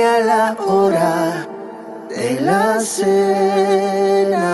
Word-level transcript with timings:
a 0.00 0.20
la 0.20 0.56
hora 0.58 1.46
de 2.08 2.40
la 2.40 2.80
cena. 2.80 4.46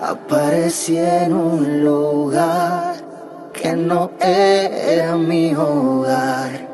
Aparecí 0.00 0.98
en 0.98 1.32
un 1.32 1.82
lugar 1.84 2.94
que 3.52 3.74
no 3.74 4.10
era 4.20 5.16
mi 5.16 5.54
hogar. 5.54 6.68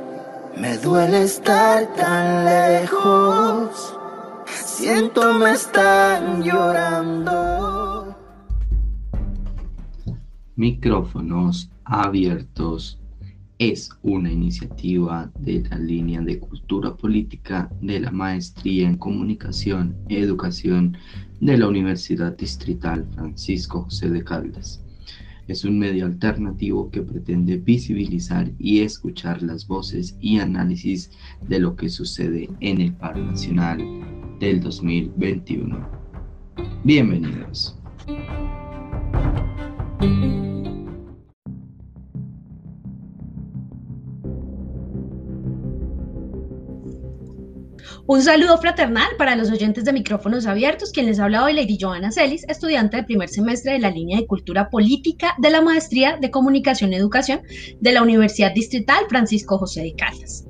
Me 0.56 0.76
duele 0.78 1.22
estar 1.22 1.86
tan 1.94 2.44
lejos. 2.44 3.96
Siento 4.46 5.34
me 5.34 5.52
están 5.52 6.42
llorando. 6.42 8.16
Micrófonos 10.56 11.70
abiertos 11.84 12.98
es 13.58 13.90
una 14.02 14.30
iniciativa 14.30 15.32
de 15.40 15.64
la 15.68 15.78
línea 15.78 16.20
de 16.20 16.38
cultura 16.38 16.96
política 16.96 17.68
de 17.82 17.98
la 18.00 18.12
Maestría 18.12 18.86
en 18.86 18.96
Comunicación 18.96 19.96
y 20.08 20.16
Educación 20.16 20.96
de 21.40 21.58
la 21.58 21.66
Universidad 21.66 22.36
Distrital 22.36 23.06
Francisco 23.14 23.82
José 23.82 24.10
de 24.10 24.22
Caldas. 24.22 24.84
Es 25.48 25.64
un 25.64 25.78
medio 25.78 26.06
alternativo 26.06 26.90
que 26.90 27.02
pretende 27.02 27.56
visibilizar 27.56 28.52
y 28.58 28.80
escuchar 28.80 29.42
las 29.42 29.66
voces 29.66 30.16
y 30.20 30.38
análisis 30.38 31.10
de 31.48 31.58
lo 31.58 31.74
que 31.74 31.88
sucede 31.88 32.48
en 32.60 32.80
el 32.80 32.92
paro 32.92 33.24
nacional 33.24 33.78
del 34.38 34.60
2021. 34.60 35.88
Bienvenidos. 36.84 37.76
Un 48.10 48.22
saludo 48.22 48.56
fraternal 48.56 49.06
para 49.18 49.36
los 49.36 49.50
oyentes 49.50 49.84
de 49.84 49.92
micrófonos 49.92 50.46
abiertos, 50.46 50.92
quien 50.92 51.04
les 51.04 51.20
habla 51.20 51.44
hoy 51.44 51.52
Lady 51.52 51.76
Joana 51.78 52.10
Celis, 52.10 52.46
estudiante 52.48 52.96
del 52.96 53.04
primer 53.04 53.28
semestre 53.28 53.74
de 53.74 53.80
la 53.80 53.90
línea 53.90 54.16
de 54.16 54.26
Cultura 54.26 54.70
Política 54.70 55.34
de 55.36 55.50
la 55.50 55.60
Maestría 55.60 56.16
de 56.18 56.30
Comunicación 56.30 56.90
y 56.90 56.96
Educación 56.96 57.42
de 57.78 57.92
la 57.92 58.02
Universidad 58.02 58.54
Distrital 58.54 59.04
Francisco 59.10 59.58
José 59.58 59.82
de 59.82 59.94
Caldas. 59.94 60.46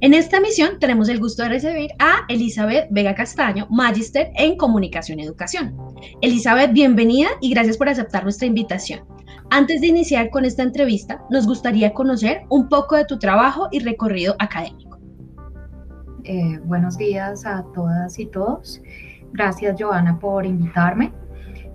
En 0.00 0.14
esta 0.14 0.40
misión 0.40 0.78
tenemos 0.80 1.10
el 1.10 1.20
gusto 1.20 1.42
de 1.42 1.50
recibir 1.50 1.90
a 1.98 2.24
Elizabeth 2.30 2.86
Vega 2.88 3.14
Castaño, 3.14 3.66
Magister 3.68 4.30
en 4.36 4.56
Comunicación 4.56 5.20
y 5.20 5.24
Educación. 5.24 5.76
Elizabeth, 6.22 6.72
bienvenida 6.72 7.28
y 7.42 7.50
gracias 7.50 7.76
por 7.76 7.90
aceptar 7.90 8.22
nuestra 8.22 8.46
invitación. 8.46 9.00
Antes 9.50 9.82
de 9.82 9.88
iniciar 9.88 10.30
con 10.30 10.46
esta 10.46 10.62
entrevista, 10.62 11.20
nos 11.28 11.46
gustaría 11.46 11.92
conocer 11.92 12.40
un 12.48 12.70
poco 12.70 12.96
de 12.96 13.04
tu 13.04 13.18
trabajo 13.18 13.68
y 13.70 13.80
recorrido 13.80 14.34
académico. 14.38 14.91
Eh, 16.24 16.60
buenos 16.64 16.96
días 16.96 17.44
a 17.46 17.64
todas 17.74 18.18
y 18.18 18.26
todos. 18.26 18.80
Gracias, 19.32 19.74
Joana, 19.78 20.18
por 20.20 20.46
invitarme. 20.46 21.12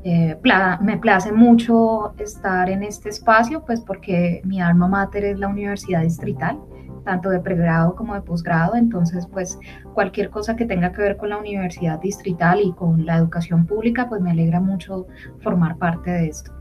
Eh, 0.03 0.37
me 0.81 0.97
place 0.97 1.33
mucho 1.33 2.13
estar 2.17 2.69
en 2.69 2.83
este 2.83 3.09
espacio, 3.09 3.65
pues 3.65 3.81
porque 3.81 4.41
mi 4.45 4.61
alma 4.61 4.87
mater 4.87 5.25
es 5.25 5.39
la 5.39 5.49
Universidad 5.49 6.03
Distrital, 6.03 6.57
tanto 7.03 7.29
de 7.29 7.41
pregrado 7.41 7.93
como 7.93 8.13
de 8.13 8.21
posgrado. 8.21 8.75
Entonces, 8.75 9.27
pues 9.27 9.59
cualquier 9.93 10.29
cosa 10.29 10.55
que 10.55 10.65
tenga 10.65 10.93
que 10.93 11.01
ver 11.01 11.17
con 11.17 11.29
la 11.29 11.37
Universidad 11.37 11.99
Distrital 11.99 12.61
y 12.61 12.71
con 12.71 13.05
la 13.05 13.17
educación 13.17 13.65
pública, 13.65 14.07
pues 14.07 14.21
me 14.21 14.31
alegra 14.31 14.61
mucho 14.61 15.07
formar 15.41 15.77
parte 15.77 16.09
de 16.09 16.27
esto. 16.27 16.53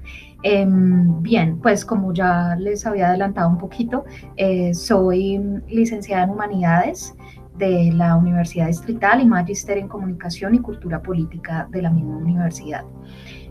Em, 0.42 1.22
bien, 1.22 1.60
pues 1.60 1.84
como 1.84 2.12
ya 2.12 2.56
les 2.56 2.84
había 2.84 3.08
adelantado 3.08 3.48
un 3.48 3.58
poquito, 3.58 4.04
eh, 4.36 4.74
soy 4.74 5.38
licenciada 5.68 6.24
en 6.24 6.30
Humanidades 6.30 7.16
de 7.58 7.92
la 7.92 8.16
Universidad 8.16 8.66
Distrital 8.66 9.20
y 9.20 9.26
Magister 9.26 9.78
en 9.78 9.88
Comunicación 9.88 10.54
y 10.54 10.58
Cultura 10.58 11.02
Política 11.02 11.68
de 11.70 11.82
la 11.82 11.90
misma 11.90 12.16
universidad. 12.16 12.84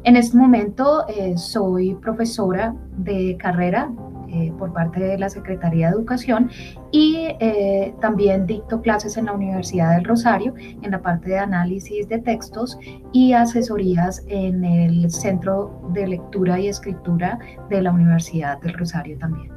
En 0.03 0.15
este 0.15 0.37
momento 0.37 1.07
eh, 1.07 1.35
soy 1.37 1.95
profesora 1.95 2.75
de 2.97 3.37
carrera 3.37 3.91
eh, 4.27 4.51
por 4.59 4.73
parte 4.73 4.99
de 4.99 5.17
la 5.17 5.29
Secretaría 5.29 5.87
de 5.87 5.95
Educación 5.95 6.49
y 6.91 7.27
eh, 7.39 7.95
también 8.01 8.45
dicto 8.45 8.81
clases 8.81 9.17
en 9.17 9.25
la 9.25 9.33
Universidad 9.33 9.95
del 9.95 10.03
Rosario 10.03 10.53
en 10.57 10.91
la 10.91 11.01
parte 11.01 11.29
de 11.29 11.39
análisis 11.39 12.07
de 12.09 12.19
textos 12.19 12.77
y 13.13 13.33
asesorías 13.33 14.23
en 14.27 14.65
el 14.65 15.09
Centro 15.09 15.79
de 15.93 16.07
Lectura 16.07 16.59
y 16.59 16.67
Escritura 16.67 17.39
de 17.69 17.81
la 17.81 17.91
Universidad 17.91 18.59
del 18.61 18.73
Rosario 18.73 19.17
también. 19.17 19.54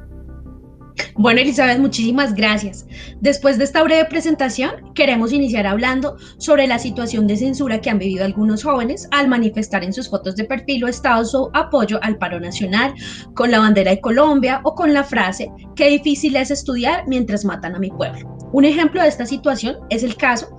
Bueno, 1.15 1.41
Elizabeth, 1.41 1.79
muchísimas 1.79 2.33
gracias. 2.33 2.85
Después 3.19 3.57
de 3.57 3.65
esta 3.65 3.83
breve 3.83 4.05
presentación, 4.05 4.93
queremos 4.93 5.33
iniciar 5.33 5.67
hablando 5.67 6.17
sobre 6.37 6.67
la 6.67 6.79
situación 6.79 7.27
de 7.27 7.37
censura 7.37 7.81
que 7.81 7.89
han 7.89 7.99
vivido 7.99 8.25
algunos 8.25 8.63
jóvenes 8.63 9.07
al 9.11 9.27
manifestar 9.27 9.83
en 9.83 9.93
sus 9.93 10.09
fotos 10.09 10.35
de 10.35 10.45
perfil 10.45 10.83
o 10.83 10.87
estado 10.87 11.25
su 11.25 11.49
apoyo 11.53 11.99
al 12.03 12.17
paro 12.17 12.39
nacional 12.39 12.93
con 13.33 13.51
la 13.51 13.59
bandera 13.59 13.91
de 13.91 14.01
Colombia 14.01 14.61
o 14.63 14.75
con 14.75 14.93
la 14.93 15.03
frase 15.03 15.51
qué 15.75 15.89
difícil 15.89 16.35
es 16.35 16.51
estudiar 16.51 17.03
mientras 17.07 17.45
matan 17.45 17.75
a 17.75 17.79
mi 17.79 17.89
pueblo. 17.89 18.37
Un 18.51 18.65
ejemplo 18.65 19.01
de 19.01 19.09
esta 19.09 19.25
situación 19.25 19.77
es 19.89 20.03
el 20.03 20.15
caso 20.15 20.57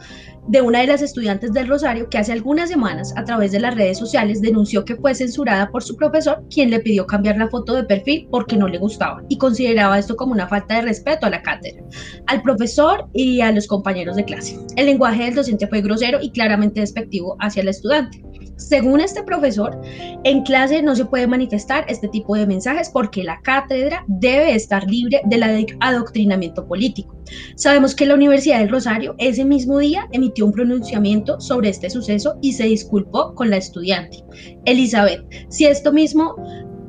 de 0.48 0.60
una 0.60 0.80
de 0.80 0.86
las 0.86 1.02
estudiantes 1.02 1.52
del 1.52 1.68
Rosario 1.68 2.08
que 2.08 2.18
hace 2.18 2.32
algunas 2.32 2.68
semanas 2.68 3.12
a 3.16 3.24
través 3.24 3.52
de 3.52 3.60
las 3.60 3.74
redes 3.74 3.98
sociales 3.98 4.40
denunció 4.40 4.84
que 4.84 4.96
fue 4.96 5.14
censurada 5.14 5.70
por 5.70 5.82
su 5.82 5.96
profesor, 5.96 6.44
quien 6.52 6.70
le 6.70 6.80
pidió 6.80 7.06
cambiar 7.06 7.36
la 7.36 7.48
foto 7.48 7.74
de 7.74 7.84
perfil 7.84 8.28
porque 8.30 8.56
no 8.56 8.68
le 8.68 8.78
gustaba 8.78 9.22
y 9.28 9.38
consideraba 9.38 9.98
esto 9.98 10.16
como 10.16 10.32
una 10.32 10.48
falta 10.48 10.76
de 10.76 10.82
respeto 10.82 11.26
a 11.26 11.30
la 11.30 11.42
cátedra, 11.42 11.82
al 12.26 12.42
profesor 12.42 13.08
y 13.12 13.40
a 13.40 13.52
los 13.52 13.66
compañeros 13.66 14.16
de 14.16 14.24
clase. 14.24 14.58
El 14.76 14.86
lenguaje 14.86 15.24
del 15.24 15.34
docente 15.34 15.66
fue 15.66 15.82
grosero 15.82 16.18
y 16.20 16.30
claramente 16.30 16.80
despectivo 16.80 17.36
hacia 17.40 17.62
el 17.62 17.68
estudiante. 17.68 18.22
Según 18.60 19.00
este 19.00 19.22
profesor, 19.22 19.80
en 20.22 20.42
clase 20.42 20.82
no 20.82 20.94
se 20.94 21.06
puede 21.06 21.26
manifestar 21.26 21.86
este 21.88 22.08
tipo 22.08 22.36
de 22.36 22.46
mensajes 22.46 22.90
porque 22.90 23.24
la 23.24 23.40
cátedra 23.40 24.04
debe 24.06 24.54
estar 24.54 24.84
libre 24.84 25.22
del 25.24 25.66
adoctrinamiento 25.80 26.68
político. 26.68 27.16
Sabemos 27.56 27.94
que 27.94 28.04
la 28.04 28.14
Universidad 28.14 28.58
del 28.58 28.68
Rosario 28.68 29.14
ese 29.18 29.46
mismo 29.46 29.78
día 29.78 30.06
emitió 30.12 30.44
un 30.44 30.52
pronunciamiento 30.52 31.40
sobre 31.40 31.70
este 31.70 31.88
suceso 31.88 32.36
y 32.42 32.52
se 32.52 32.64
disculpó 32.64 33.34
con 33.34 33.48
la 33.48 33.56
estudiante. 33.56 34.18
Elizabeth, 34.66 35.24
si 35.48 35.64
esto 35.64 35.90
mismo 35.90 36.36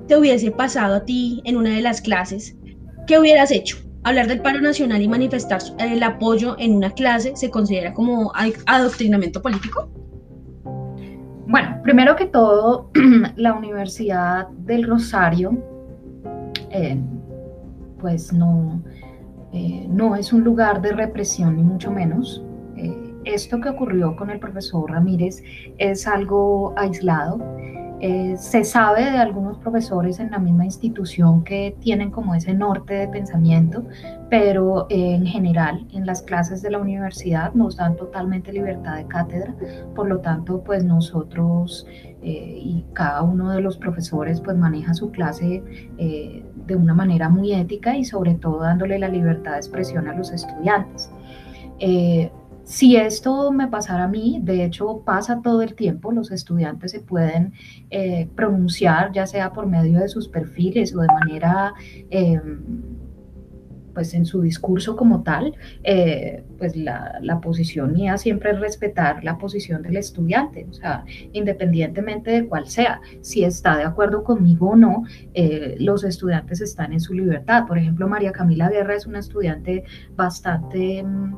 te 0.07 0.17
hubiese 0.17 0.51
pasado 0.51 0.95
a 0.95 1.05
ti 1.05 1.41
en 1.45 1.55
una 1.55 1.73
de 1.73 1.81
las 1.81 2.01
clases, 2.01 2.57
¿qué 3.07 3.17
hubieras 3.17 3.49
hecho? 3.49 3.77
Hablar 4.03 4.27
del 4.27 4.41
paro 4.41 4.59
nacional 4.59 5.01
y 5.01 5.07
manifestar 5.07 5.61
el 5.79 6.03
apoyo 6.03 6.57
en 6.59 6.75
una 6.75 6.91
clase 6.91 7.31
se 7.35 7.49
considera 7.49 7.93
como 7.93 8.33
adoctrinamiento 8.65 9.41
político? 9.41 9.89
Bueno, 11.51 11.81
primero 11.83 12.15
que 12.15 12.27
todo, 12.27 12.89
la 13.35 13.53
Universidad 13.53 14.47
del 14.47 14.85
Rosario, 14.85 15.51
eh, 16.69 16.97
pues 17.99 18.31
no, 18.31 18.81
eh, 19.51 19.85
no 19.89 20.15
es 20.15 20.31
un 20.31 20.45
lugar 20.45 20.81
de 20.81 20.93
represión, 20.93 21.57
ni 21.57 21.63
mucho 21.63 21.91
menos. 21.91 22.41
Eh, 22.77 23.15
esto 23.25 23.59
que 23.59 23.67
ocurrió 23.67 24.15
con 24.15 24.29
el 24.29 24.39
profesor 24.39 24.89
Ramírez 24.89 25.43
es 25.77 26.07
algo 26.07 26.73
aislado. 26.77 27.41
Eh, 28.03 28.35
se 28.37 28.63
sabe 28.63 29.03
de 29.03 29.17
algunos 29.19 29.57
profesores 29.59 30.19
en 30.19 30.31
la 30.31 30.39
misma 30.39 30.65
institución 30.65 31.43
que 31.43 31.75
tienen 31.79 32.09
como 32.09 32.33
ese 32.33 32.53
norte 32.53 32.95
de 32.95 33.07
pensamiento, 33.07 33.85
pero 34.29 34.87
en 34.89 35.25
general 35.25 35.85
en 35.93 36.05
las 36.05 36.23
clases 36.23 36.61
de 36.61 36.71
la 36.71 36.79
universidad 36.79 37.53
nos 37.53 37.77
dan 37.77 37.95
totalmente 37.95 38.51
libertad 38.51 38.95
de 38.95 39.05
cátedra, 39.05 39.53
por 39.95 40.07
lo 40.07 40.19
tanto 40.19 40.63
pues 40.63 40.83
nosotros 40.83 41.85
y 42.23 42.85
cada 42.93 43.23
uno 43.23 43.51
de 43.51 43.61
los 43.61 43.77
profesores 43.77 44.41
pues 44.41 44.57
maneja 44.57 44.93
su 44.93 45.11
clase 45.11 45.63
de 45.97 46.75
una 46.75 46.93
manera 46.93 47.29
muy 47.29 47.53
ética 47.53 47.95
y 47.97 48.05
sobre 48.05 48.35
todo 48.35 48.59
dándole 48.59 48.97
la 48.99 49.09
libertad 49.09 49.51
de 49.51 49.57
expresión 49.57 50.07
a 50.07 50.15
los 50.15 50.31
estudiantes. 50.31 51.11
Eh, 51.79 52.31
si 52.71 52.95
esto 52.95 53.51
me 53.51 53.67
pasara 53.67 54.05
a 54.05 54.07
mí, 54.07 54.39
de 54.41 54.63
hecho 54.63 55.01
pasa 55.05 55.41
todo 55.43 55.61
el 55.61 55.75
tiempo, 55.75 56.13
los 56.13 56.31
estudiantes 56.31 56.91
se 56.91 57.01
pueden 57.01 57.51
eh, 57.89 58.29
pronunciar 58.33 59.11
ya 59.11 59.27
sea 59.27 59.51
por 59.51 59.65
medio 59.67 59.99
de 59.99 60.07
sus 60.07 60.29
perfiles 60.29 60.95
o 60.95 61.01
de 61.01 61.07
manera 61.07 61.73
em, 62.09 62.61
pues 63.93 64.13
en 64.13 64.25
su 64.25 64.41
discurso 64.41 64.95
como 64.95 65.21
tal, 65.21 65.53
eh, 65.83 66.45
pues 66.57 66.77
la, 66.77 67.19
posición 67.43 67.91
mía 67.91 68.17
siempre 68.17 68.51
es 68.51 68.59
respetar 68.61 69.21
la 69.21 69.37
posición 69.37 69.81
del 69.81 69.97
estudiante, 69.97 70.65
o 70.69 70.73
sea, 70.73 71.03
independientemente 71.33 72.31
de 72.31 72.47
cuál 72.47 72.67
sea, 72.67 73.01
si 73.19 73.43
está 73.43 73.75
de 73.75 73.83
acuerdo 73.83 74.23
conmigo 74.23 74.69
o 74.69 74.75
no, 74.77 75.03
eh, 75.33 75.75
los 75.77 76.05
estudiantes 76.05 76.61
están 76.61 76.93
en 76.93 77.01
su 77.01 77.13
libertad. 77.13 77.67
Por 77.67 77.77
ejemplo, 77.77 78.07
María 78.07 78.31
Camila 78.31 78.69
Guerra 78.69 78.95
es 78.95 79.07
una 79.07 79.19
estudiante 79.19 79.83
bastante... 80.15 81.03
Mm, 81.03 81.35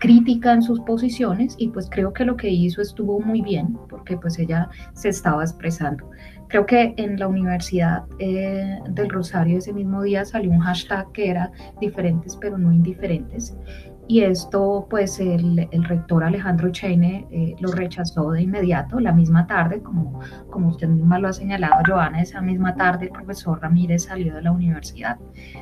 crítica 0.00 0.52
en 0.52 0.62
sus 0.62 0.80
posiciones 0.80 1.54
y 1.58 1.68
pues 1.68 1.88
creo 1.90 2.12
que 2.12 2.24
lo 2.24 2.36
que 2.36 2.48
hizo 2.48 2.82
estuvo 2.82 3.20
muy 3.20 3.42
bien 3.42 3.78
porque 3.88 4.16
pues 4.16 4.38
ella 4.38 4.68
se 4.94 5.10
estaba 5.10 5.42
expresando. 5.42 6.10
Creo 6.48 6.66
que 6.66 6.94
en 6.96 7.18
la 7.18 7.28
Universidad 7.28 8.04
eh, 8.18 8.80
del 8.90 9.08
Rosario 9.10 9.58
ese 9.58 9.72
mismo 9.72 10.02
día 10.02 10.24
salió 10.24 10.50
un 10.50 10.58
hashtag 10.58 11.12
que 11.12 11.30
era 11.30 11.52
diferentes 11.80 12.36
pero 12.36 12.58
no 12.58 12.72
indiferentes. 12.72 13.56
Y 14.08 14.22
esto 14.22 14.86
pues 14.90 15.20
el, 15.20 15.68
rector 15.84 16.24
Alejandro 16.24 16.70
Cheine 16.70 17.28
eh, 17.30 17.54
lo 17.60 17.70
rechazó 17.70 18.32
de 18.32 18.42
inmediato, 18.42 18.98
la 18.98 19.12
misma 19.12 19.46
tarde, 19.46 19.82
como, 19.82 20.20
como 20.50 20.68
usted 20.68 20.88
misma 20.88 21.18
lo 21.18 21.28
ha 21.28 21.32
señalado, 21.32 21.82
Joana, 21.86 22.20
esa 22.20 22.40
misma 22.40 22.74
tarde 22.74 23.06
el 23.06 23.12
profesor 23.12 23.60
Ramírez 23.60 24.04
salió 24.04 24.34
de 24.34 24.42
la 24.42 24.52
universidad. 24.52 25.16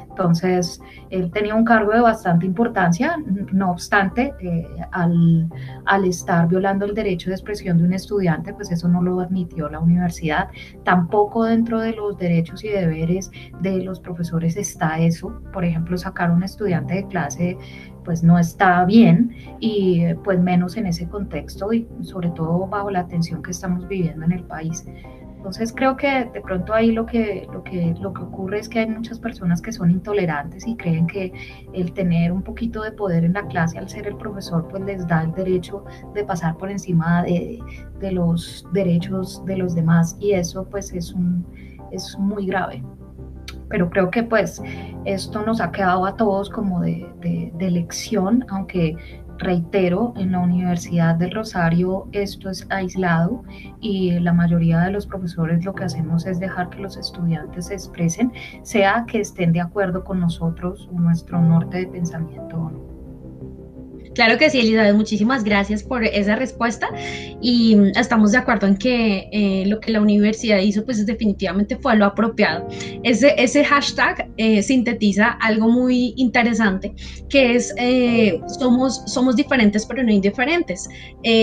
Entonces, 0.09 0.81
él 1.11 1.31
tenía 1.31 1.55
un 1.55 1.65
cargo 1.65 1.93
de 1.93 2.01
bastante 2.01 2.47
importancia, 2.47 3.17
no 3.53 3.71
obstante, 3.71 4.35
eh, 4.41 4.67
al, 4.91 5.49
al, 5.85 6.05
estar 6.07 6.49
violando 6.49 6.87
el 6.87 6.95
derecho 6.95 7.31
de 7.31 7.37
expresión 7.37 7.79
de 7.79 7.85
un 7.85 7.93
estudiante, 7.93 8.53
pues 8.53 8.73
eso 8.73 8.89
no 8.89 9.03
lo 9.03 9.21
admitió 9.21 9.69
la 9.69 9.79
universidad. 9.79 10.49
Tampoco 10.85 11.45
dentro 11.45 11.81
de 11.81 11.93
los 11.93 12.17
derechos 12.17 12.65
y 12.65 12.69
deberes 12.69 13.31
de 13.61 13.83
los 13.83 14.01
profesores 14.01 14.57
está 14.57 14.99
eso. 14.99 15.41
Por 15.53 15.65
ejemplo, 15.65 15.97
sacar 15.97 16.31
a 16.31 16.33
un 16.33 16.43
estudiante 16.43 16.95
de 16.95 17.07
clase 17.07 17.59
pues 18.09 18.23
no 18.23 18.39
está 18.39 18.87
bien 18.87 19.37
y 19.61 20.15
pues 20.25 20.41
menos 20.41 20.79
en 20.79 20.87
ese 20.87 21.07
contexto 21.07 21.75
y 21.75 21.87
sobre 22.01 22.31
todo 22.31 22.67
bajo 22.67 22.91
la 22.91 23.07
tensión 23.07 23.43
que 23.43 23.51
estamos 23.51 23.87
viviendo 23.87 24.25
en 24.25 24.33
el 24.33 24.45
país. 24.45 24.87
Entonces 25.37 25.75
creo 25.77 25.95
que 25.95 26.25
de 26.25 26.41
pronto 26.41 26.73
ahí 26.73 26.91
lo 26.91 27.05
que, 27.05 27.47
lo 27.53 27.63
que, 27.63 27.95
lo 28.01 28.15
que 28.15 28.23
ocurre 28.23 28.61
es 28.61 28.69
que 28.71 28.79
hay 28.79 28.87
muchas 28.87 29.19
personas 29.21 29.61
que 29.61 29.73
son 29.73 29.91
intolerantes 29.91 30.67
y 30.67 30.75
creen 30.75 31.07
que 31.07 31.35
el 31.75 31.93
tener 31.93 32.33
un 32.33 32.41
poquito 32.41 32.83
de 32.83 32.93
poder 32.93 33.27
en 33.27 33.35
la 33.35 33.47
clase 33.47 33.77
al 33.77 33.91
ser 33.91 34.07
el 34.07 34.17
profesor 34.17 34.67
pues 34.69 34.83
les 34.85 35.07
da 35.07 35.25
el 35.25 35.33
derecho 35.33 35.85
de 36.15 36.25
pasar 36.25 36.57
por 36.57 36.71
encima 36.71 37.23
de, 37.25 37.59
de 38.01 38.13
los 38.13 38.67
derechos 38.73 39.45
de 39.45 39.59
los 39.59 39.75
demás 39.75 40.17
y 40.19 40.33
eso 40.33 40.65
pues 40.65 40.95
es, 40.95 41.13
un, 41.13 41.45
es 41.93 42.17
muy 42.19 42.47
grave 42.47 42.83
pero 43.69 43.91
creo 43.91 44.11
que 44.11 44.23
pues 44.23 44.63
esto 45.05 45.43
nos 45.43 45.61
ha 45.61 45.71
quedado 45.71 46.07
a 46.07 46.17
todos 46.17 46.51
como 46.51 46.81
de, 46.81 47.07
de, 47.21 47.71
lección, 47.71 48.45
aunque 48.49 48.97
reitero, 49.39 50.15
en 50.17 50.33
la 50.33 50.41
Universidad 50.41 51.15
del 51.15 51.31
Rosario 51.31 52.09
esto 52.13 52.51
es 52.51 52.67
aislado 52.71 53.45
y 53.81 54.19
la 54.19 54.33
mayoría 54.33 54.81
de 54.81 54.91
los 54.91 55.07
profesores 55.07 55.65
lo 55.65 55.75
que 55.75 55.85
hacemos 55.85 56.27
es 56.27 56.41
dejar 56.41 56.71
que 56.71 56.81
los 56.81 56.97
estudiantes 56.97 57.67
se 57.67 57.75
expresen, 57.75 58.33
sea 58.63 59.05
que 59.07 59.21
estén 59.21 59.53
de 59.53 59.61
acuerdo 59.61 60.03
con 60.03 60.19
nosotros 60.19 60.89
nuestro 60.93 61.41
norte 61.41 61.79
de 61.79 61.87
pensamiento 61.87 62.57
o 62.57 62.71
no. 62.71 62.88
Claro 64.19 64.37
que 64.37 64.51
sí, 64.51 64.59
Elizabeth, 64.59 64.97
muchísimas 64.97 65.45
gracias 65.45 65.85
por 65.85 66.03
esa 66.05 66.35
respuesta 66.35 66.89
y 67.41 67.77
mm, 67.77 67.93
estamos 67.95 68.33
de 68.33 68.39
acuerdo 68.39 68.67
en 68.67 68.77
que 68.77 69.29
eh, 69.31 69.65
lo 69.67 69.79
que 69.79 69.93
la 69.93 70.01
universidad 70.01 70.59
hizo 70.59 70.85
pues 70.85 71.07
definitivamente 71.07 71.77
fue 71.77 71.95
lo 71.95 72.05
apropiado. 72.05 72.67
Ese, 73.05 73.33
ese 73.39 73.65
hashtag 73.65 74.29
eh, 74.37 74.61
sintetiza 74.65 75.29
algo 75.41 75.69
muy 75.69 76.15
interesante 76.17 76.97
que 77.29 77.55
es 77.55 77.73
eh, 77.77 78.41
somos, 78.59 79.05
somos 79.07 79.37
diferentes 79.37 79.87
pero 79.87 80.03
no 80.03 80.11
indiferentes. 80.11 80.89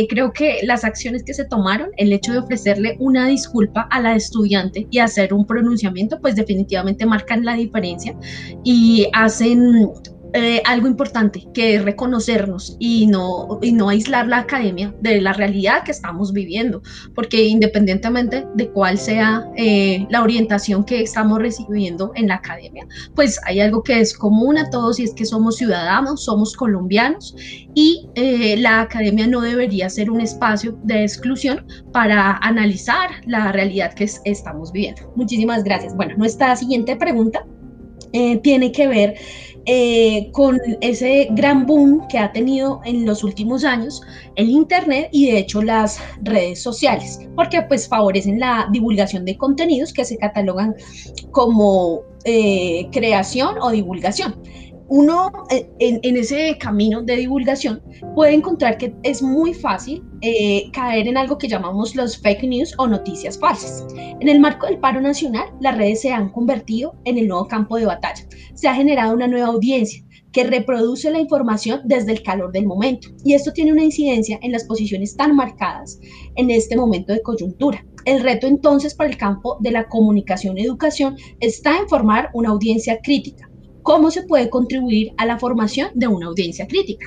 creo 0.09 0.33
que 0.33 0.59
las 0.63 0.83
acciones 0.83 1.23
que 1.23 1.33
se 1.33 1.45
tomaron, 1.45 1.91
el 1.95 2.11
hecho 2.11 2.33
de 2.33 2.39
ofrecerle 2.39 2.97
una 2.99 3.25
disculpa 3.27 3.87
a 3.89 4.01
la 4.01 4.17
estudiante 4.17 4.85
y 4.91 4.99
hacer 4.99 5.33
un 5.33 5.47
pronunciamiento 5.47 6.19
pues 6.19 6.35
definitivamente 6.35 7.05
marcan 7.05 7.45
la 7.45 7.53
diferencia 7.53 8.13
y 8.65 9.07
hacen 9.13 9.93
eh, 10.37 10.61
algo 10.65 10.89
importante, 10.89 11.47
que 11.53 11.75
es 11.75 11.85
reconocernos 11.85 12.75
y 12.77 13.07
no, 13.07 13.57
y 13.61 13.71
no 13.71 13.87
aislar 13.87 14.27
la 14.27 14.39
academia 14.39 14.93
de 14.99 15.21
la 15.21 15.31
realidad 15.31 15.85
que 15.85 15.91
estamos 15.91 16.33
viviendo, 16.33 16.81
porque 17.13 17.45
independientemente 17.45 18.45
de 18.53 18.69
cuál 18.69 18.97
sea 18.97 19.45
eh, 19.55 20.05
la 20.09 20.21
orientación 20.21 20.83
que 20.83 21.01
estamos 21.01 21.39
recibiendo 21.39 22.11
en 22.15 22.27
la 22.27 22.35
academia, 22.35 22.85
pues 23.15 23.39
hay 23.45 23.61
algo 23.61 23.81
que 23.81 24.01
es 24.01 24.13
común 24.13 24.57
a 24.57 24.69
todos 24.69 24.99
y 24.99 25.03
es 25.03 25.13
que 25.13 25.23
somos 25.23 25.55
ciudadanos, 25.55 26.25
somos 26.25 26.53
colombianos 26.53 27.33
y 27.73 28.09
eh, 28.15 28.57
la 28.57 28.81
academia 28.81 29.27
no 29.27 29.39
debería 29.39 29.89
ser 29.89 30.11
un 30.11 30.19
espacio 30.19 30.77
de 30.83 31.03
exclusión 31.03 31.65
para 31.93 32.39
analizar 32.41 33.09
la 33.25 33.53
realidad 33.53 33.93
que 33.93 34.09
estamos 34.25 34.73
viviendo. 34.73 35.13
Muchísimas 35.15 35.63
gracias. 35.63 35.95
Bueno, 35.95 36.15
nuestra 36.17 36.53
siguiente 36.57 36.97
pregunta 36.97 37.45
tiene 38.41 38.71
que 38.71 38.87
ver 38.87 39.15
eh, 39.65 40.29
con 40.31 40.59
ese 40.81 41.27
gran 41.31 41.65
boom 41.65 42.07
que 42.07 42.19
ha 42.19 42.31
tenido 42.31 42.81
en 42.85 43.05
los 43.05 43.23
últimos 43.23 43.63
años 43.63 44.01
el 44.35 44.49
Internet 44.49 45.09
y 45.11 45.31
de 45.31 45.39
hecho 45.39 45.61
las 45.61 45.99
redes 46.21 46.61
sociales, 46.61 47.19
porque 47.35 47.61
pues 47.63 47.87
favorecen 47.87 48.39
la 48.39 48.67
divulgación 48.71 49.25
de 49.25 49.37
contenidos 49.37 49.91
que 49.93 50.05
se 50.05 50.17
catalogan 50.17 50.75
como 51.31 52.03
eh, 52.25 52.87
creación 52.91 53.55
o 53.61 53.71
divulgación 53.71 54.35
uno 54.87 55.31
eh, 55.49 55.67
en, 55.79 56.15
ese 56.15 56.57
camino 56.59 57.01
de 57.01 57.15
divulgación 57.17 57.81
puede 58.13 58.33
encontrar 58.33 58.77
que 58.77 58.95
es 59.03 59.21
muy 59.21 59.53
fácil 59.53 60.03
eh, 60.21 60.69
caer 60.71 61.07
en 61.07 61.17
algo 61.17 61.37
que 61.37 61.47
llamamos 61.47 61.95
los 61.95 62.17
fake 62.17 62.43
news 62.43 62.73
o 62.77 62.87
noticias 62.87 63.39
falsas. 63.39 63.85
En 63.97 64.29
el 64.29 64.39
marco 64.39 64.67
del 64.67 64.79
paro 64.79 65.01
nacional, 65.01 65.47
las 65.59 65.77
redes 65.77 66.01
se 66.01 66.11
han 66.11 66.29
convertido 66.29 66.95
en 67.05 67.17
el 67.17 67.27
nuevo 67.27 67.47
campo 67.47 67.77
de 67.77 67.85
batalla. 67.85 68.23
Se 68.53 68.67
ha 68.67 68.75
generado 68.75 69.13
una 69.13 69.27
nueva 69.27 69.47
audiencia 69.47 70.03
que 70.31 70.43
reproduce 70.43 71.09
la 71.11 71.19
información 71.19 71.81
desde 71.85 72.11
el 72.11 72.21
calor 72.21 72.51
del 72.51 72.65
momento. 72.65 73.07
Y 73.23 73.33
esto 73.33 73.53
tiene 73.53 73.71
una 73.71 73.85
incidencia 73.85 74.37
en 74.41 74.51
las 74.51 74.65
posiciones 74.65 75.15
tan 75.15 75.33
marcadas 75.35 75.97
en 76.35 76.51
este 76.51 76.75
momento 76.75 77.13
de 77.13 77.21
coyuntura. 77.21 77.85
El 78.03 78.21
reto 78.21 78.45
entonces 78.45 78.93
para 78.93 79.09
el 79.09 79.17
campo 79.17 79.57
de 79.61 79.71
la 79.71 79.87
comunicación 79.87 80.57
y 80.57 80.65
educación 80.65 81.15
está 81.39 81.77
en 81.77 81.87
formar 81.87 82.29
una 82.33 82.49
audiencia 82.49 82.99
crítica, 83.01 83.49
¿Cómo 83.85 84.09
se 84.09 84.23
puede 84.23 84.49
contribuir 84.49 85.13
a 85.15 85.27
la 85.27 85.37
formación 85.37 85.89
de 85.93 86.07
una 86.07 86.25
audiencia 86.25 86.65
crítica? 86.65 87.05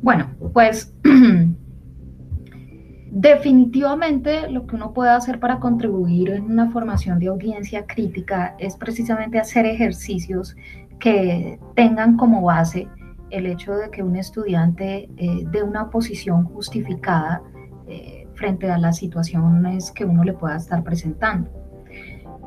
Bueno, 0.00 0.30
pues 0.52 0.94
definitivamente 3.10 4.48
lo 4.48 4.64
que 4.64 4.76
uno 4.76 4.92
puede 4.92 5.10
hacer 5.10 5.40
para 5.40 5.58
contribuir 5.58 6.30
en 6.30 6.44
una 6.44 6.70
formación 6.70 7.18
de 7.18 7.26
audiencia 7.26 7.84
crítica 7.84 8.54
es 8.60 8.76
precisamente 8.76 9.40
hacer 9.40 9.66
ejercicios 9.66 10.54
que 11.00 11.58
tengan 11.74 12.16
como 12.16 12.42
base 12.42 12.86
el 13.30 13.46
hecho 13.46 13.74
de 13.74 13.90
que 13.90 14.04
un 14.04 14.14
estudiante 14.14 15.10
eh, 15.16 15.44
dé 15.50 15.64
una 15.64 15.90
posición 15.90 16.44
justificada 16.44 17.42
eh, 17.88 18.28
frente 18.34 18.70
a 18.70 18.78
las 18.78 18.98
situaciones 18.98 19.90
que 19.90 20.04
uno 20.04 20.22
le 20.22 20.34
pueda 20.34 20.58
estar 20.58 20.84
presentando. 20.84 21.61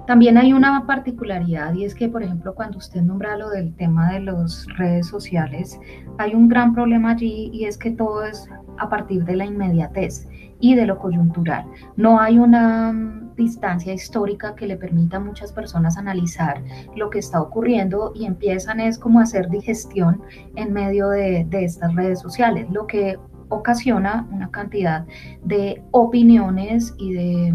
También 0.08 0.38
hay 0.38 0.54
una 0.54 0.86
particularidad 0.86 1.74
y 1.74 1.84
es 1.84 1.96
que, 1.96 2.08
por 2.10 2.22
ejemplo, 2.22 2.54
cuando 2.54 2.78
usted 2.78 3.02
nombra 3.02 3.38
lo 3.38 3.50
del 3.50 3.76
tema 3.76 4.14
de 4.14 4.20
las 4.20 4.68
redes 4.78 5.08
sociales, 5.08 5.80
hay 6.20 6.36
un 6.36 6.48
gran 6.48 6.76
problema 6.76 7.12
allí 7.12 7.50
y 7.52 7.66
es 7.66 7.78
que 7.78 7.92
todo 7.92 8.24
es 8.24 8.48
a 8.78 8.88
partir 8.88 9.26
de 9.26 9.36
la 9.36 9.46
inmediatez 9.46 10.28
y 10.60 10.76
de 10.76 10.86
lo 10.86 11.00
coyuntural. 11.00 11.66
No 11.96 12.20
hay 12.20 12.38
una 12.38 12.92
mm, 12.92 13.36
distancia 13.36 13.94
histórica 13.94 14.56
que 14.56 14.68
le 14.68 14.78
permita 14.78 15.18
a 15.18 15.20
muchas 15.20 15.52
personas 15.52 15.98
analizar 15.98 16.64
lo 16.96 17.10
que 17.10 17.20
está 17.20 17.42
ocurriendo 17.42 18.12
y 18.14 18.26
empiezan 18.26 18.80
es 18.80 19.00
como 19.00 19.20
hacer 19.20 19.50
digestión 19.50 20.22
en 20.56 20.72
medio 20.72 21.10
de, 21.10 21.46
de 21.50 21.66
estas 21.66 21.94
redes 21.96 22.20
sociales, 22.20 22.68
lo 22.70 22.86
que 22.86 23.18
ocasiona 23.50 24.28
una 24.32 24.50
cantidad 24.52 25.06
de 25.44 25.84
opiniones 25.92 26.94
y 26.98 27.14
de, 27.14 27.54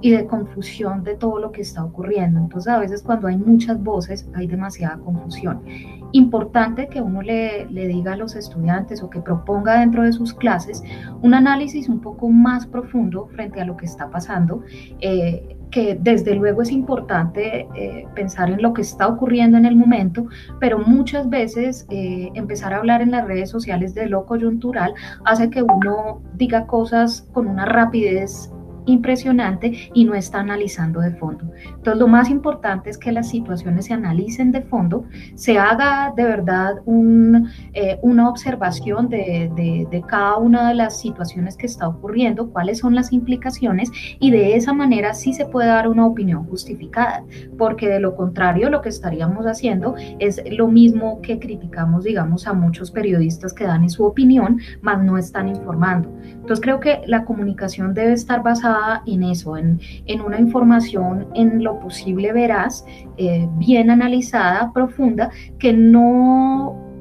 y 0.00 0.10
de 0.10 0.26
confusión 0.26 1.04
de 1.04 1.14
todo 1.14 1.38
lo 1.38 1.52
que 1.52 1.62
está 1.62 1.84
ocurriendo. 1.84 2.40
Entonces 2.40 2.72
a 2.72 2.78
veces 2.78 3.02
cuando 3.02 3.28
hay 3.28 3.36
muchas 3.36 3.82
voces 3.82 4.28
hay 4.34 4.46
demasiada 4.46 4.98
confusión. 4.98 5.62
Importante 6.12 6.88
que 6.88 7.00
uno 7.00 7.22
le, 7.22 7.66
le 7.70 7.88
diga 7.88 8.12
a 8.12 8.16
los 8.16 8.36
estudiantes 8.36 9.02
o 9.02 9.08
que 9.08 9.20
proponga 9.20 9.80
dentro 9.80 10.02
de 10.02 10.12
sus 10.12 10.34
clases 10.34 10.82
un 11.22 11.34
análisis 11.34 11.88
un 11.88 12.00
poco 12.00 12.28
más 12.28 12.66
profundo 12.66 13.28
frente 13.28 13.60
a 13.60 13.64
lo 13.64 13.76
que 13.76 13.86
está 13.86 14.10
pasando. 14.10 14.62
Eh, 15.00 15.56
que 15.72 15.98
desde 15.98 16.36
luego 16.36 16.62
es 16.62 16.70
importante 16.70 17.66
eh, 17.74 18.06
pensar 18.14 18.50
en 18.50 18.62
lo 18.62 18.72
que 18.74 18.82
está 18.82 19.08
ocurriendo 19.08 19.58
en 19.58 19.64
el 19.64 19.74
momento, 19.74 20.26
pero 20.60 20.78
muchas 20.78 21.28
veces 21.28 21.86
eh, 21.90 22.30
empezar 22.34 22.72
a 22.72 22.76
hablar 22.76 23.02
en 23.02 23.10
las 23.10 23.26
redes 23.26 23.50
sociales 23.50 23.94
de 23.94 24.06
lo 24.06 24.26
coyuntural 24.26 24.94
hace 25.24 25.50
que 25.50 25.62
uno 25.62 26.22
diga 26.34 26.66
cosas 26.66 27.26
con 27.32 27.48
una 27.48 27.64
rapidez 27.64 28.52
impresionante 28.86 29.90
y 29.94 30.04
no 30.04 30.14
está 30.14 30.40
analizando 30.40 31.00
de 31.00 31.12
fondo. 31.12 31.44
Entonces, 31.64 32.00
lo 32.00 32.08
más 32.08 32.30
importante 32.30 32.90
es 32.90 32.98
que 32.98 33.12
las 33.12 33.28
situaciones 33.28 33.86
se 33.86 33.94
analicen 33.94 34.52
de 34.52 34.62
fondo, 34.62 35.04
se 35.34 35.58
haga 35.58 36.12
de 36.16 36.24
verdad 36.24 36.76
eh, 37.74 37.98
una 38.02 38.28
observación 38.28 39.08
de, 39.08 39.50
de, 39.90 40.02
cada 40.08 40.36
una 40.36 40.68
de 40.68 40.74
las 40.74 41.00
situaciones 41.00 41.56
que 41.56 41.66
está 41.66 41.88
ocurriendo, 41.88 42.50
cuáles 42.50 42.78
son 42.78 42.94
las 42.94 43.12
implicaciones 43.12 43.90
y 44.18 44.30
de 44.30 44.56
esa 44.56 44.72
manera 44.72 45.14
sí 45.14 45.32
se 45.32 45.46
puede 45.46 45.68
dar 45.68 45.88
una 45.88 46.06
opinión 46.06 46.44
justificada, 46.44 47.24
porque 47.56 47.88
de 47.88 48.00
lo 48.00 48.16
contrario 48.16 48.68
lo 48.68 48.82
que 48.82 48.88
estaríamos 48.88 49.46
haciendo 49.46 49.94
es 50.18 50.42
lo 50.50 50.68
mismo 50.68 51.20
que 51.22 51.38
criticamos, 51.38 52.04
digamos, 52.04 52.46
a 52.46 52.52
muchos 52.52 52.90
periodistas 52.90 53.52
que 53.52 53.64
dan 53.64 53.82
en 53.84 53.90
su 53.90 54.04
opinión, 54.04 54.58
mas 54.80 55.02
no 55.02 55.16
están 55.16 55.48
informando. 55.48 56.12
Entonces, 56.22 56.60
creo 56.60 56.80
que 56.80 57.02
la 57.06 57.24
comunicación 57.24 57.94
debe 57.94 58.12
estar 58.12 58.42
basada 58.42 58.71
en 59.06 59.22
eso, 59.22 59.56
en, 59.56 59.80
una 60.24 60.38
información 60.38 61.28
en 61.34 61.62
lo 61.62 61.78
posible 61.80 62.32
veraz, 62.32 62.84
eh, 63.16 63.48
bien 63.56 63.90
analizada, 63.90 64.72
profunda, 64.72 65.30
que 65.58 65.72
no 65.72 66.91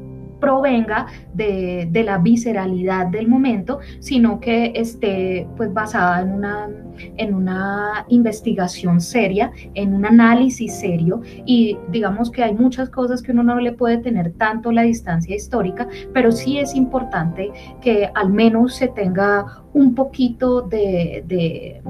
provenga 0.41 1.05
de, 1.33 1.89
la 2.03 2.17
visceralidad 2.17 3.07
del 3.07 3.27
momento, 3.27 3.79
sino 3.99 4.39
que 4.39 4.73
esté 4.75 5.47
pues 5.55 5.71
basada 5.71 6.21
en 6.21 6.33
una, 6.33 6.69
en 7.17 7.33
una 7.33 8.05
investigación 8.09 8.99
seria, 8.99 9.51
en 9.75 9.93
un 9.93 10.05
análisis 10.05 10.73
serio 10.73 11.21
y 11.45 11.77
digamos 11.89 12.31
que 12.31 12.43
hay 12.43 12.55
muchas 12.55 12.89
cosas 12.89 13.21
que 13.21 13.31
uno 13.31 13.43
no 13.43 13.59
le 13.59 13.71
puede 13.71 13.99
tener 13.99 14.33
tanto 14.33 14.71
la 14.71 14.81
distancia 14.81 15.35
histórica, 15.35 15.87
pero 16.11 16.31
sí 16.31 16.57
es 16.57 16.75
importante 16.75 17.51
que 17.79 18.09
al 18.15 18.31
menos 18.31 18.75
se 18.75 18.87
tenga 18.87 19.45
un 19.73 19.93
poquito 19.93 20.61
de, 20.63 21.23
de 21.27 21.81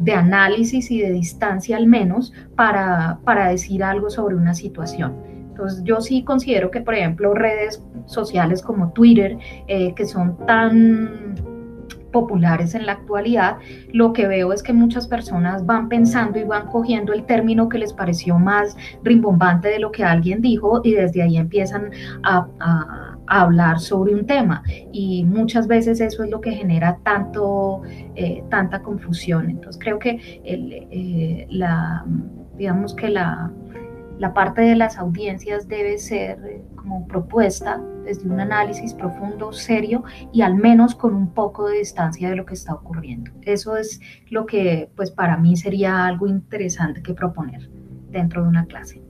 de 0.00 0.12
análisis 0.12 0.90
y 0.90 1.00
de 1.00 1.10
distancia 1.10 1.76
al 1.76 1.86
menos 1.86 2.32
para, 2.54 3.18
para 3.24 3.48
decir 3.48 3.82
algo 3.82 4.10
sobre 4.10 4.36
una 4.36 4.54
situación. 4.54 5.27
Entonces 5.58 5.82
yo 5.82 6.00
sí 6.00 6.22
considero 6.22 6.70
que, 6.70 6.80
por 6.80 6.94
ejemplo, 6.94 7.34
redes 7.34 7.82
sociales 8.06 8.62
como 8.62 8.92
Twitter, 8.92 9.36
eh, 9.66 9.92
que 9.94 10.04
son 10.04 10.36
tan 10.46 11.34
populares 12.12 12.76
en 12.76 12.86
la 12.86 12.92
actualidad, 12.92 13.56
lo 13.92 14.12
que 14.12 14.28
veo 14.28 14.52
es 14.52 14.62
que 14.62 14.72
muchas 14.72 15.08
personas 15.08 15.66
van 15.66 15.88
pensando 15.88 16.38
y 16.38 16.44
van 16.44 16.68
cogiendo 16.68 17.12
el 17.12 17.24
término 17.24 17.68
que 17.68 17.78
les 17.78 17.92
pareció 17.92 18.38
más 18.38 18.76
rimbombante 19.02 19.68
de 19.68 19.80
lo 19.80 19.90
que 19.90 20.04
alguien 20.04 20.40
dijo 20.40 20.80
y 20.84 20.92
desde 20.92 21.22
ahí 21.22 21.36
empiezan 21.36 21.90
a, 22.22 22.46
hablar 23.30 23.78
sobre 23.78 24.14
un 24.14 24.24
tema 24.24 24.62
y 24.90 25.22
muchas 25.24 25.66
veces 25.66 26.00
eso 26.00 26.24
es 26.24 26.30
lo 26.30 26.40
que 26.40 26.52
genera 26.52 26.98
tanto, 27.02 27.82
eh, 28.14 28.42
tanta 28.48 28.80
confusión. 28.80 29.50
Entonces 29.50 29.78
creo 29.78 29.98
que 29.98 30.18
eh, 30.44 31.46
la, 31.50 32.06
digamos 32.56 32.94
que 32.94 33.10
la 33.10 33.50
la 34.18 34.34
parte 34.34 34.62
de 34.62 34.76
las 34.76 34.98
audiencias 34.98 35.68
debe 35.68 35.98
ser 35.98 36.38
eh, 36.44 36.62
como 36.74 37.06
propuesta 37.06 37.80
desde 38.04 38.28
un 38.28 38.40
análisis 38.40 38.94
profundo, 38.94 39.52
serio 39.52 40.02
y 40.32 40.42
al 40.42 40.54
menos 40.54 40.94
con 40.94 41.14
un 41.14 41.32
poco 41.34 41.68
de 41.68 41.78
distancia 41.78 42.30
de 42.30 42.36
lo 42.36 42.46
que 42.46 42.54
está 42.54 42.74
ocurriendo. 42.74 43.30
Eso 43.42 43.76
es 43.76 44.00
lo 44.30 44.46
que 44.46 44.90
pues 44.96 45.10
para 45.10 45.36
mí 45.36 45.56
sería 45.56 46.06
algo 46.06 46.26
interesante 46.26 47.02
que 47.02 47.14
proponer 47.14 47.70
dentro 48.10 48.42
de 48.42 48.48
una 48.48 48.66
clase. 48.66 49.02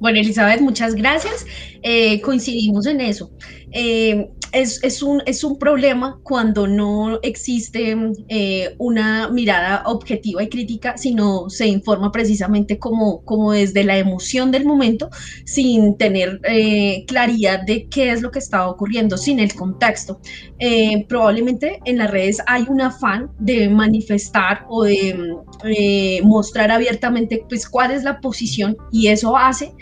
Bueno, 0.00 0.18
Elizabeth, 0.18 0.60
muchas 0.60 0.94
gracias. 0.94 1.46
Eh, 1.82 2.20
coincidimos 2.20 2.86
en 2.86 3.00
eso. 3.00 3.30
Eh, 3.70 4.30
es, 4.52 5.02
un, 5.02 5.22
es 5.26 5.44
un 5.44 5.58
problema 5.58 6.18
cuando 6.22 6.66
no 6.66 7.18
existe 7.22 7.96
eh, 8.28 8.74
una 8.78 9.28
mirada 9.28 9.82
objetiva 9.86 10.42
y 10.42 10.48
crítica, 10.48 10.96
sino 10.96 11.50
se 11.50 11.66
informa 11.66 12.12
precisamente 12.12 12.78
como, 12.78 13.22
como 13.24 13.52
desde 13.52 13.84
la 13.84 13.98
emoción 13.98 14.50
del 14.50 14.64
momento, 14.64 15.10
sin 15.44 15.96
tener 15.96 16.40
eh, 16.44 17.04
claridad 17.06 17.62
de 17.62 17.88
qué 17.88 18.10
es 18.12 18.22
lo 18.22 18.30
que 18.30 18.38
está 18.38 18.68
ocurriendo, 18.68 19.16
sin 19.16 19.40
el 19.40 19.54
contexto. 19.54 20.20
Eh, 20.58 21.04
probablemente 21.08 21.80
en 21.84 21.98
las 21.98 22.10
redes 22.10 22.42
hay 22.46 22.64
un 22.68 22.80
afán 22.80 23.30
de 23.38 23.68
manifestar 23.68 24.64
o 24.68 24.84
de 24.84 26.20
mostrar 26.24 26.70
abiertamente 26.70 27.44
pues, 27.48 27.68
cuál 27.68 27.90
es 27.90 28.04
la 28.04 28.20
posición 28.20 28.76
y 28.92 29.08
eso 29.08 29.36
hace 29.36 29.72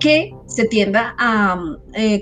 que 0.00 0.32
se 0.46 0.64
tienda 0.66 1.14
a, 1.18 1.60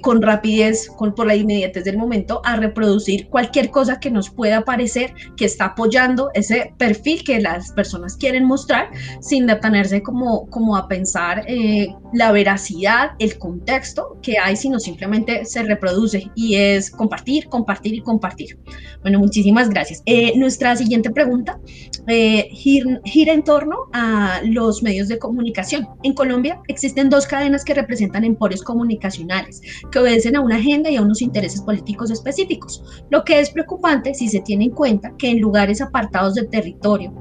con 0.03 0.23
rapidez, 0.23 0.89
con, 0.97 1.15
por 1.15 1.27
la 1.27 1.37
inmediatez 1.37 1.85
del 1.85 1.99
momento, 1.99 2.41
a 2.45 2.57
reproducir 2.57 3.29
cualquier 3.29 3.71
cosa 3.71 4.01
que 4.01 4.11
nos 4.11 4.31
pueda 4.31 4.65
parecer 4.65 5.15
que 5.37 5.45
está 5.45 5.67
apoyando 5.67 6.31
ese 6.35 6.73
perfil 6.79 7.25
que 7.25 7.41
las 7.41 7.73
personas 7.73 8.17
quieren 8.17 8.45
mostrar 8.45 8.91
sin 9.21 9.47
detenerse 9.47 10.03
como, 10.03 10.49
como 10.51 10.77
a 10.77 10.89
pensar 10.89 11.45
eh, 11.47 11.89
la 12.13 12.33
veracidad, 12.33 13.13
el 13.19 13.39
contexto 13.39 14.19
que 14.23 14.39
hay, 14.39 14.57
sino 14.57 14.79
simplemente 14.79 15.45
se 15.45 15.63
reproduce 15.63 16.31
y 16.35 16.57
es 16.57 16.91
compartir, 16.91 17.49
compartir 17.49 17.95
y 17.95 18.01
compartir. 18.01 18.59
Bueno, 19.03 19.19
muchísimas 19.19 19.69
gracias. 19.69 20.03
Eh, 20.07 20.33
nuestra 20.37 20.77
siguiente 20.77 21.11
pregunta 21.11 21.59
eh, 22.07 22.49
gira 22.53 23.33
en 23.33 23.43
torno 23.43 23.89
a 23.93 24.41
los 24.45 24.83
medios 24.83 25.09
de 25.09 25.19
comunicación. 25.19 25.89
En 26.03 26.15
Colombia 26.15 26.61
existen 26.69 27.11
dos 27.11 27.27
cadenas 27.27 27.65
que 27.65 27.75
representan 27.75 28.14
emporios 28.23 28.63
comunicacionales 28.63 29.61
que 29.91 29.99
obedecen 29.99 30.37
a 30.37 30.41
una 30.41 30.57
agenda 30.57 30.91
y 30.91 30.97
a 30.97 31.03
unos 31.03 31.23
intereses 31.23 31.63
políticos 31.63 32.11
específicos, 32.11 32.85
lo 33.11 33.25
que 33.25 33.41
es 33.41 33.51
preocupante 33.51 34.15
si 34.15 34.29
se 34.29 34.41
tiene 34.41 34.67
en 34.67 34.71
cuenta 34.71 35.15
que 35.17 35.31
en 35.31 35.41
lugares 35.41 35.81
apartados 35.81 36.35
del 36.35 36.51
territorio, 36.51 37.13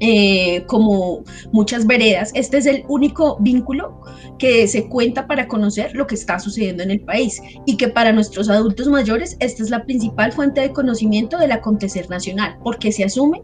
eh, 0.00 0.64
como 0.66 1.24
muchas 1.52 1.86
veredas, 1.86 2.30
este 2.34 2.58
es 2.58 2.66
el 2.66 2.84
único 2.88 3.38
vínculo 3.40 4.00
que 4.38 4.68
se 4.68 4.88
cuenta 4.88 5.26
para 5.26 5.48
conocer 5.48 5.94
lo 5.94 6.06
que 6.06 6.14
está 6.14 6.38
sucediendo 6.38 6.82
en 6.82 6.90
el 6.90 7.00
país 7.00 7.40
y 7.64 7.76
que 7.76 7.88
para 7.88 8.12
nuestros 8.12 8.50
adultos 8.50 8.88
mayores 8.88 9.36
esta 9.40 9.62
es 9.62 9.70
la 9.70 9.84
principal 9.84 10.32
fuente 10.32 10.60
de 10.60 10.72
conocimiento 10.72 11.38
del 11.38 11.52
acontecer 11.52 12.10
nacional, 12.10 12.58
porque 12.62 12.92
se 12.92 13.04
asume 13.04 13.42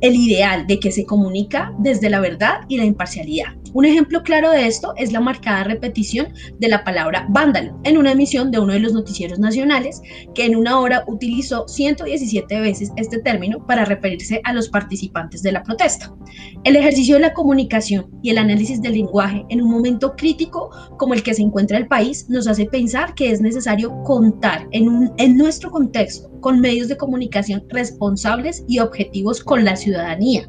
el 0.00 0.16
ideal 0.16 0.66
de 0.66 0.80
que 0.80 0.90
se 0.90 1.06
comunica 1.06 1.72
desde 1.78 2.10
la 2.10 2.20
verdad 2.20 2.62
y 2.68 2.76
la 2.76 2.84
imparcialidad. 2.84 3.54
Un 3.74 3.84
ejemplo 3.84 4.22
claro 4.22 4.50
de 4.50 4.68
esto 4.68 4.94
es 4.96 5.12
la 5.12 5.20
marcada 5.20 5.64
repetición 5.64 6.28
de 6.60 6.68
la 6.68 6.84
palabra 6.84 7.26
vándalo 7.28 7.78
en 7.82 7.98
una 7.98 8.12
emisión 8.12 8.52
de 8.52 8.60
uno 8.60 8.72
de 8.72 8.78
los 8.78 8.92
noticieros 8.92 9.40
nacionales 9.40 10.00
que 10.32 10.46
en 10.46 10.54
una 10.54 10.78
hora 10.78 11.02
utilizó 11.08 11.66
117 11.66 12.60
veces 12.60 12.92
este 12.96 13.18
término 13.18 13.66
para 13.66 13.84
referirse 13.84 14.40
a 14.44 14.52
los 14.52 14.68
participantes 14.68 15.42
de 15.42 15.50
la 15.50 15.64
protesta. 15.64 16.14
El 16.62 16.76
ejercicio 16.76 17.16
de 17.16 17.22
la 17.22 17.34
comunicación 17.34 18.08
y 18.22 18.30
el 18.30 18.38
análisis 18.38 18.80
del 18.80 18.92
lenguaje 18.92 19.44
en 19.48 19.60
un 19.60 19.70
momento 19.70 20.14
crítico 20.16 20.70
como 20.96 21.14
el 21.14 21.24
que 21.24 21.34
se 21.34 21.42
encuentra 21.42 21.76
el 21.76 21.88
país 21.88 22.26
nos 22.28 22.46
hace 22.46 22.66
pensar 22.66 23.14
que 23.14 23.32
es 23.32 23.40
necesario 23.40 23.92
contar 24.04 24.68
en, 24.70 25.36
nuestro 25.36 25.72
contexto 25.72 26.30
con 26.40 26.60
medios 26.60 26.88
de 26.88 26.96
comunicación 26.96 27.64
responsables 27.70 28.64
y 28.68 28.78
objetivos 28.78 29.42
con 29.42 29.64
la 29.64 29.74
ciudadanía. 29.74 30.48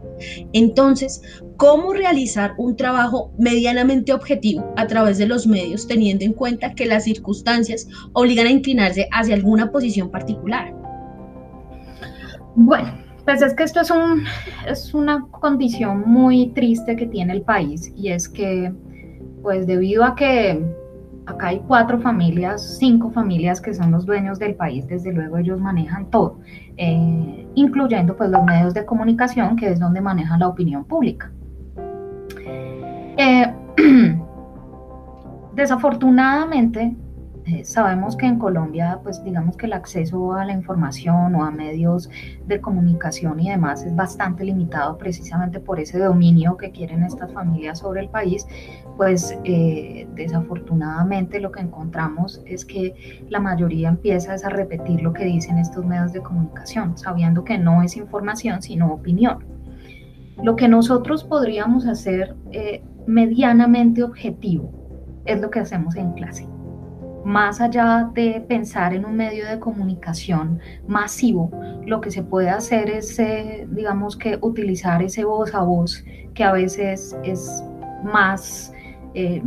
Entonces, 0.54 1.22
¿cómo 1.58 1.94
realizar 1.94 2.54
un 2.58 2.76
trabajo 2.76 3.32
medianamente 3.38 4.14
objetivo 4.14 4.74
a 4.76 4.88
través 4.88 5.18
de 5.18 5.28
los 5.28 5.48
medios 5.48 5.88
teniendo 5.88 6.26
en 6.26 6.34
cuenta 6.34 6.74
que 6.74 6.86
las 6.86 7.04
circunstancias 7.06 7.88
obligan 8.14 8.48
a 8.48 8.52
inclinarse 8.52 9.08
hacia 9.12 9.36
alguna 9.36 9.72
posición 9.72 10.10
particular? 10.10 10.74
Bueno, 12.56 12.94
pues 13.26 13.42
es 13.42 13.54
que 13.54 13.64
esto 13.64 13.82
es, 13.82 13.92
un, 13.92 14.24
es 14.68 14.94
una 14.94 15.26
condición 15.32 16.04
muy 16.06 16.48
triste 16.52 16.96
que 16.96 17.08
tiene 17.08 17.34
el 17.34 17.42
país 17.42 17.92
y 17.96 18.10
es 18.10 18.30
que, 18.30 18.74
pues 19.42 19.68
debido 19.68 20.04
a 20.04 20.16
que 20.16 20.64
acá 21.26 21.48
hay 21.48 21.60
cuatro 21.68 22.00
familias, 22.00 22.78
cinco 22.80 23.10
familias 23.12 23.60
que 23.60 23.74
son 23.74 23.92
los 23.92 24.06
dueños 24.06 24.40
del 24.40 24.56
país, 24.56 24.88
desde 24.88 25.12
luego 25.12 25.38
ellos 25.38 25.60
manejan 25.60 26.10
todo, 26.12 26.40
eh, 26.78 27.48
incluyendo 27.56 28.16
pues 28.16 28.30
los 28.30 28.44
medios 28.44 28.74
de 28.74 28.86
comunicación, 28.86 29.56
que 29.56 29.70
es 29.70 29.80
donde 29.80 30.02
manejan 30.02 30.40
la 30.40 30.48
opinión 30.48 30.86
pública. 30.86 31.32
Eh, 33.18 33.54
desafortunadamente, 35.54 36.96
eh, 37.46 37.64
sabemos 37.64 38.18
que 38.18 38.26
en 38.26 38.40
Colombia, 38.40 39.00
pues 39.04 39.24
digamos 39.24 39.56
que 39.56 39.68
el 39.68 39.74
acceso 39.74 40.34
a 40.34 40.44
la 40.46 40.52
información 40.52 41.36
o 41.36 41.44
a 41.44 41.52
medios 41.52 42.10
de 42.48 42.60
comunicación 42.60 43.40
y 43.40 43.52
demás 43.52 43.84
es 43.84 43.96
bastante 43.96 44.44
limitado 44.44 44.98
precisamente 44.98 45.60
por 45.60 45.80
ese 45.80 46.00
dominio 46.00 46.58
que 46.58 46.72
quieren 46.72 47.04
estas 47.04 47.32
familias 47.32 47.80
sobre 47.80 48.02
el 48.02 48.10
país, 48.10 48.48
pues 48.98 49.38
eh, 49.44 50.08
desafortunadamente 50.16 51.40
lo 51.40 51.52
que 51.52 51.62
encontramos 51.62 52.42
es 52.46 52.66
que 52.66 53.24
la 53.30 53.40
mayoría 53.40 53.90
empieza 53.90 54.34
a 54.34 54.50
repetir 54.50 55.04
lo 55.04 55.14
que 55.14 55.26
dicen 55.26 55.60
estos 55.60 55.86
medios 55.86 56.14
de 56.14 56.22
comunicación, 56.22 56.98
sabiendo 56.98 57.44
que 57.44 57.60
no 57.60 57.84
es 57.84 57.96
información 57.96 58.64
sino 58.64 58.92
opinión. 58.92 59.46
Lo 60.42 60.56
que 60.56 60.68
nosotros 60.68 61.24
podríamos 61.24 61.86
hacer 61.86 62.36
medianamente 63.08 64.04
objetivo 64.04 64.72
es 65.26 65.42
lo 65.42 65.50
que 65.50 65.60
hacemos 65.60 65.96
en 65.96 66.14
clase 66.14 66.48
más 67.26 67.60
allá 67.60 68.12
de 68.14 68.46
pensar 68.48 68.94
en 68.94 69.04
un 69.04 69.16
medio 69.16 69.48
de 69.48 69.60
comunicación 69.60 70.60
masivo, 70.88 71.50
lo 71.84 72.00
que 72.00 72.12
se 72.12 72.22
puede 72.22 72.50
hacer 72.52 72.88
es, 72.90 73.18
eh, 73.18 73.68
digamos 73.72 74.16
que, 74.16 74.38
utilizar 74.42 75.02
ese 75.02 75.26
voz 75.26 75.54
a 75.56 75.62
voz 75.62 76.06
que 76.36 76.44
a 76.44 76.52
veces 76.52 77.18
es 77.24 77.64
más, 78.04 78.72
eh, 79.16 79.42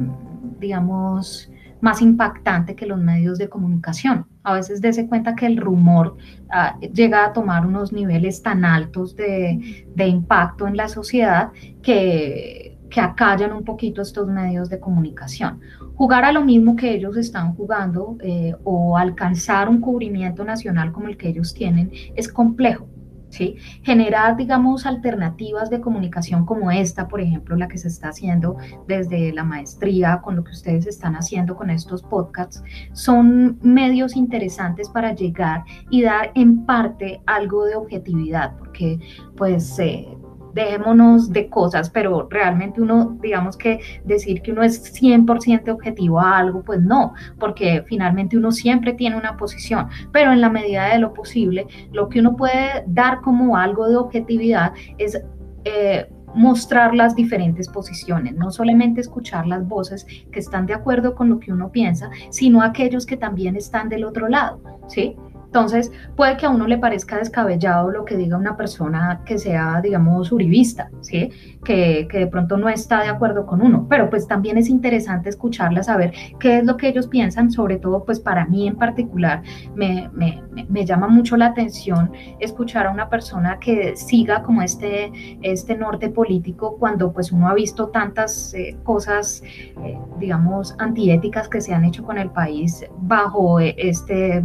digamos, 0.58 1.52
más 1.80 2.02
impactante 2.02 2.74
que 2.74 2.84
los 2.84 2.98
medios 2.98 3.38
de 3.38 3.48
comunicación. 3.48 4.26
A 4.42 4.54
veces 4.54 4.80
dése 4.80 5.06
cuenta 5.06 5.36
que 5.36 5.46
el 5.46 5.56
rumor 5.56 6.16
ah, 6.50 6.76
llega 6.80 7.26
a 7.26 7.32
tomar 7.32 7.64
unos 7.64 7.92
niveles 7.92 8.42
tan 8.42 8.64
altos 8.64 9.14
de, 9.14 9.86
de 9.94 10.06
impacto 10.08 10.66
en 10.66 10.76
la 10.76 10.88
sociedad 10.88 11.52
que, 11.80 12.67
que 12.90 13.00
acallan 13.00 13.52
un 13.52 13.64
poquito 13.64 14.02
estos 14.02 14.26
medios 14.28 14.68
de 14.68 14.80
comunicación 14.80 15.60
jugar 15.98 16.24
a 16.24 16.30
lo 16.30 16.44
mismo 16.44 16.76
que 16.76 16.94
ellos 16.94 17.16
están 17.16 17.54
jugando 17.56 18.16
eh, 18.20 18.54
o 18.62 18.96
alcanzar 18.96 19.68
un 19.68 19.80
cubrimiento 19.80 20.44
nacional 20.44 20.92
como 20.92 21.08
el 21.08 21.16
que 21.16 21.28
ellos 21.28 21.52
tienen 21.52 21.90
es 22.14 22.32
complejo. 22.32 22.86
¿sí? 23.30 23.56
Generar, 23.82 24.36
digamos, 24.36 24.86
alternativas 24.86 25.70
de 25.70 25.80
comunicación 25.80 26.46
como 26.46 26.70
esta, 26.70 27.08
por 27.08 27.20
ejemplo, 27.20 27.56
la 27.56 27.66
que 27.66 27.78
se 27.78 27.88
está 27.88 28.10
haciendo 28.10 28.56
desde 28.86 29.32
la 29.32 29.42
maestría, 29.42 30.20
con 30.22 30.36
lo 30.36 30.44
que 30.44 30.52
ustedes 30.52 30.86
están 30.86 31.16
haciendo 31.16 31.56
con 31.56 31.68
estos 31.68 32.02
podcasts, 32.02 32.62
son 32.92 33.58
medios 33.60 34.14
interesantes 34.14 34.88
para 34.88 35.14
llegar 35.16 35.64
y 35.90 36.02
dar 36.02 36.30
en 36.36 36.64
parte 36.64 37.20
algo 37.26 37.64
de 37.64 37.74
objetividad, 37.74 38.56
porque 38.56 39.00
pues... 39.36 39.78
Eh, 39.78 40.17
dejémonos 40.58 41.32
de 41.32 41.48
cosas, 41.48 41.88
pero 41.88 42.28
realmente 42.28 42.80
uno, 42.80 43.16
digamos 43.20 43.56
que 43.56 43.80
decir 44.04 44.42
que 44.42 44.52
uno 44.52 44.62
es 44.62 44.92
100% 45.00 45.68
objetivo 45.70 46.20
a 46.20 46.38
algo, 46.38 46.62
pues 46.62 46.80
no, 46.80 47.14
porque 47.38 47.84
finalmente 47.86 48.36
uno 48.36 48.50
siempre 48.50 48.92
tiene 48.92 49.16
una 49.16 49.36
posición, 49.36 49.88
pero 50.12 50.32
en 50.32 50.40
la 50.40 50.50
medida 50.50 50.92
de 50.92 50.98
lo 50.98 51.14
posible, 51.14 51.66
lo 51.92 52.08
que 52.08 52.20
uno 52.20 52.36
puede 52.36 52.84
dar 52.86 53.20
como 53.20 53.56
algo 53.56 53.88
de 53.88 53.96
objetividad 53.96 54.72
es... 54.98 55.20
Eh, 55.64 56.08
mostrar 56.34 56.94
las 56.94 57.16
diferentes 57.16 57.68
posiciones, 57.68 58.34
no 58.34 58.50
solamente 58.50 59.00
escuchar 59.00 59.46
las 59.46 59.66
voces 59.66 60.06
que 60.30 60.38
están 60.38 60.66
de 60.66 60.74
acuerdo 60.74 61.14
con 61.14 61.30
lo 61.30 61.40
que 61.40 61.52
uno 61.52 61.70
piensa, 61.72 62.10
sino 62.30 62.60
aquellos 62.62 63.06
que 63.06 63.16
también 63.16 63.56
están 63.56 63.88
del 63.88 64.04
otro 64.04 64.28
lado, 64.28 64.60
¿sí? 64.88 65.16
Entonces, 65.48 65.90
puede 66.14 66.36
que 66.36 66.44
a 66.44 66.50
uno 66.50 66.66
le 66.66 66.76
parezca 66.76 67.16
descabellado 67.16 67.90
lo 67.90 68.04
que 68.04 68.18
diga 68.18 68.36
una 68.36 68.54
persona 68.54 69.22
que 69.24 69.38
sea, 69.38 69.80
digamos, 69.82 70.30
uribista, 70.30 70.90
¿sí? 71.00 71.30
Que, 71.64 72.06
de 72.10 72.26
pronto 72.26 72.58
no 72.58 72.68
está 72.68 73.02
de 73.02 73.08
acuerdo 73.08 73.46
con 73.46 73.62
uno, 73.62 73.86
pero 73.88 74.10
pues 74.10 74.26
también 74.26 74.58
es 74.58 74.68
interesante 74.68 75.30
escucharla, 75.30 75.82
saber 75.82 76.12
qué 76.38 76.58
es 76.58 76.64
lo 76.64 76.76
que 76.76 76.88
ellos 76.88 77.06
piensan, 77.06 77.50
sobre 77.50 77.78
todo 77.78 78.04
pues 78.04 78.20
para 78.20 78.44
mí 78.44 78.68
en 78.68 78.76
particular 78.76 79.42
me, 79.74 80.10
llama 80.84 81.08
mucho 81.08 81.36
la 81.36 81.46
atención 81.46 82.12
escuchar 82.40 82.86
a 82.86 82.90
una 82.90 83.08
persona 83.08 83.58
que 83.58 83.96
siga 83.96 84.42
como 84.42 84.60
este, 84.60 85.38
este 85.42 85.76
norte 85.76 86.10
político 86.10 86.76
cuando 86.78 87.12
pues 87.12 87.32
uno 87.32 87.48
ha 87.48 87.54
visto 87.54 87.88
tantas 87.88 88.52
eh, 88.54 88.76
cosas, 88.84 89.42
eh, 89.42 89.98
digamos, 90.18 90.74
antiéticas 90.78 91.48
que 91.48 91.60
se 91.60 91.72
han 91.72 91.84
hecho 91.84 92.02
con 92.02 92.18
el 92.18 92.30
país 92.30 92.84
bajo 93.00 93.60
eh, 93.60 93.74
este 93.78 94.42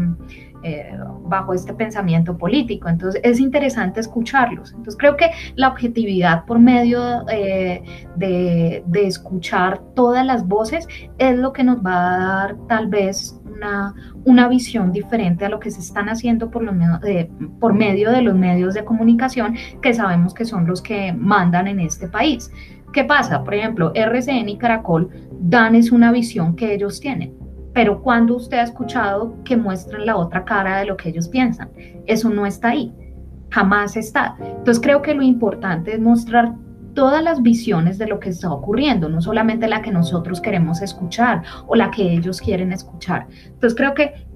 eh, 0.64 0.92
bajo 1.26 1.54
este 1.54 1.74
pensamiento 1.74 2.38
político. 2.38 2.88
Entonces 2.88 3.20
es 3.24 3.40
interesante 3.40 4.00
escucharlos. 4.00 4.72
Entonces 4.72 4.96
creo 4.98 5.18
que 5.18 5.32
la 5.56 5.70
objetividad 5.70 6.46
por 6.46 6.60
medio 6.60 7.28
eh, 7.30 7.84
de, 8.16 8.84
escuchar 8.94 9.82
todas 9.96 10.26
las 10.26 10.48
voces 10.48 10.88
es 11.18 11.38
lo 11.38 11.52
que 11.52 11.64
nos 11.64 11.78
va 11.86 12.14
a 12.14 12.18
dar 12.18 12.58
tal 12.68 12.88
vez 12.88 13.40
una, 13.46 13.94
una 14.24 14.48
visión 14.48 14.92
diferente 14.92 15.46
a 15.46 15.50
lo 15.50 15.60
que 15.60 15.72
se 15.72 15.82
están 15.82 16.08
haciendo 16.08 16.50
por, 16.50 16.64
por 17.60 17.74
medio 17.74 18.12
de 18.12 18.22
los 18.22 18.36
medios 18.36 18.74
de 18.74 18.86
comunicación 18.86 19.56
que 19.82 19.94
sabemos 19.94 20.34
que 20.34 20.46
son 20.46 20.66
los 20.66 20.82
que 20.82 21.12
mandan 21.12 21.68
en 21.68 21.82
este 21.82 22.08
país. 22.08 22.50
¿Qué 22.94 23.04
pasa? 23.04 23.44
Por 23.44 23.56
ejemplo, 23.56 23.92
RCN 23.94 24.50
y 24.50 24.58
Caracol 24.58 25.10
dan 25.42 25.76
es 25.76 25.92
una 25.92 26.12
visión 26.12 26.56
que 26.56 26.74
ellos 26.74 27.00
tienen 27.00 27.43
pero 27.74 28.02
cuando 28.02 28.36
usted 28.36 28.58
ha 28.58 28.64
escuchado 28.64 29.36
que 29.44 29.58
muestren 29.58 30.06
la 30.06 30.16
otra 30.16 30.46
cara 30.46 30.78
de 30.80 30.86
lo 30.86 30.96
que 30.96 31.10
ellos 31.10 31.28
piensan, 31.28 31.70
eso 32.06 32.30
no 32.30 32.46
está 32.46 32.70
ahí, 32.70 32.94
jamás 33.50 33.98
está. 33.98 34.36
Entonces 34.40 34.80
creo 34.82 35.02
que 35.02 35.14
lo 35.14 35.24
importante 35.24 35.94
es 35.94 36.00
mostrar 36.00 36.54
todas 36.94 37.24
las 37.24 37.42
visiones 37.42 37.98
de 37.98 38.08
lo 38.08 38.20
que 38.20 38.30
está 38.30 38.52
ocurriendo, 38.52 39.10
no 39.10 39.22
solamente 39.22 39.68
la 39.68 39.82
que 39.82 39.92
nosotros 39.92 40.40
queremos 40.40 40.82
escuchar 40.82 41.42
o 41.68 41.76
la 41.76 41.90
que 41.90 42.14
ellos 42.14 42.40
quieren 42.40 42.72
escuchar. 42.72 43.28
Entonces 43.46 43.76
creo 43.76 43.96
que 43.96 44.28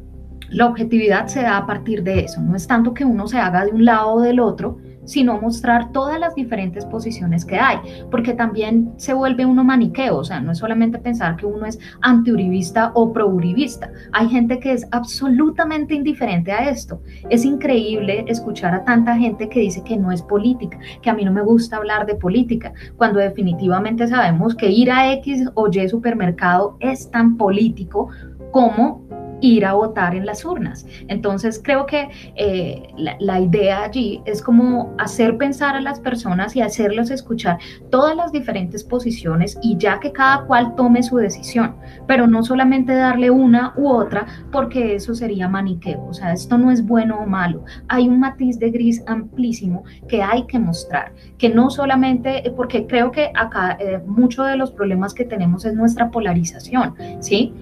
la 0.49 0.65
objetividad 0.65 1.27
se 1.27 1.41
da 1.41 1.57
a 1.57 1.67
partir 1.67 2.03
de 2.03 2.21
eso, 2.21 2.41
no 2.41 2.55
es 2.55 2.65
tanto 2.67 2.93
que 2.93 3.05
uno 3.05 3.27
se 3.27 3.37
haga 3.37 3.65
de 3.65 3.71
un 3.71 3.85
lado 3.85 4.13
o 4.13 4.21
del 4.21 4.39
otro, 4.39 4.79
sino 5.07 5.41
mostrar 5.41 5.91
todas 5.91 6.19
las 6.19 6.35
diferentes 6.35 6.85
posiciones 6.85 7.43
que 7.43 7.57
hay, 7.57 7.77
porque 8.11 8.33
también 8.33 8.93
se 8.97 9.13
vuelve 9.13 9.45
uno 9.45 9.63
maniqueo, 9.63 10.17
o 10.17 10.23
sea, 10.23 10.39
no 10.39 10.51
es 10.51 10.59
solamente 10.59 10.99
pensar 10.99 11.35
que 11.37 11.47
uno 11.47 11.65
es 11.65 11.79
antiuribista 12.01 12.91
o 12.93 13.11
prouribista, 13.11 13.89
hay 14.11 14.29
gente 14.29 14.59
que 14.59 14.73
es 14.73 14.87
absolutamente 14.91 15.95
indiferente 15.95 16.51
a 16.51 16.69
esto. 16.69 17.01
Es 17.29 17.45
increíble 17.45 18.25
escuchar 18.27 18.75
a 18.75 18.83
tanta 18.83 19.17
gente 19.17 19.49
que 19.49 19.61
dice 19.61 19.83
que 19.83 19.97
no 19.97 20.11
es 20.11 20.21
política, 20.21 20.77
que 21.01 21.09
a 21.09 21.13
mí 21.13 21.25
no 21.25 21.31
me 21.31 21.41
gusta 21.41 21.77
hablar 21.77 22.05
de 22.05 22.15
política, 22.15 22.73
cuando 22.97 23.19
definitivamente 23.19 24.07
sabemos 24.07 24.53
que 24.55 24.69
ir 24.69 24.91
a 24.91 25.11
X 25.13 25.49
o 25.53 25.69
Y 25.71 25.87
supermercado 25.89 26.77
es 26.79 27.09
tan 27.09 27.37
político 27.37 28.09
como 28.51 29.07
ir 29.41 29.65
a 29.65 29.73
votar 29.73 30.15
en 30.15 30.25
las 30.25 30.45
urnas. 30.45 30.85
Entonces 31.07 31.61
creo 31.63 31.85
que 31.85 32.09
eh, 32.35 32.89
la, 32.97 33.37
idea 33.39 33.83
allí 33.83 34.21
es 34.25 34.41
como 34.41 34.95
hacer 34.97 35.37
pensar 35.37 35.75
a 35.75 35.81
las 35.81 35.99
personas 35.99 36.55
y 36.55 36.61
hacerlos 36.61 37.11
escuchar 37.11 37.59
todas 37.91 38.15
las 38.15 38.31
diferentes 38.31 38.83
posiciones 38.83 39.57
y 39.61 39.77
ya 39.77 39.99
que 39.99 40.11
cada 40.11 40.45
cual 40.45 40.75
tome 40.75 41.03
su 41.03 41.17
decisión, 41.17 41.75
pero 42.07 42.25
no 42.25 42.43
solamente 42.43 42.93
darle 42.93 43.29
una 43.29 43.73
u 43.77 43.89
otra 43.89 44.25
porque 44.51 44.95
eso 44.95 45.13
sería 45.13 45.47
maniqueo. 45.47 46.05
O 46.07 46.13
sea, 46.13 46.33
esto 46.33 46.57
no 46.57 46.71
es 46.71 46.85
bueno 46.85 47.19
o 47.19 47.27
malo. 47.27 47.63
Hay 47.87 48.07
un 48.07 48.19
matiz 48.19 48.59
de 48.59 48.71
gris 48.71 49.03
amplísimo 49.07 49.83
que 50.07 50.23
hay 50.23 50.43
que 50.47 50.57
mostrar, 50.57 51.13
que 51.37 51.49
no 51.49 51.69
solamente, 51.69 52.51
porque 52.55 52.87
creo 52.87 53.11
que 53.11 53.31
acá 53.35 53.77
eh, 53.79 54.01
muchos 54.05 54.47
de 54.47 54.57
los 54.57 54.71
problemas 54.71 55.13
que 55.13 55.25
tenemos 55.25 55.65
es 55.65 55.73
nuestra 55.73 56.09
polarización, 56.09 56.95
¿sí? 57.19 57.53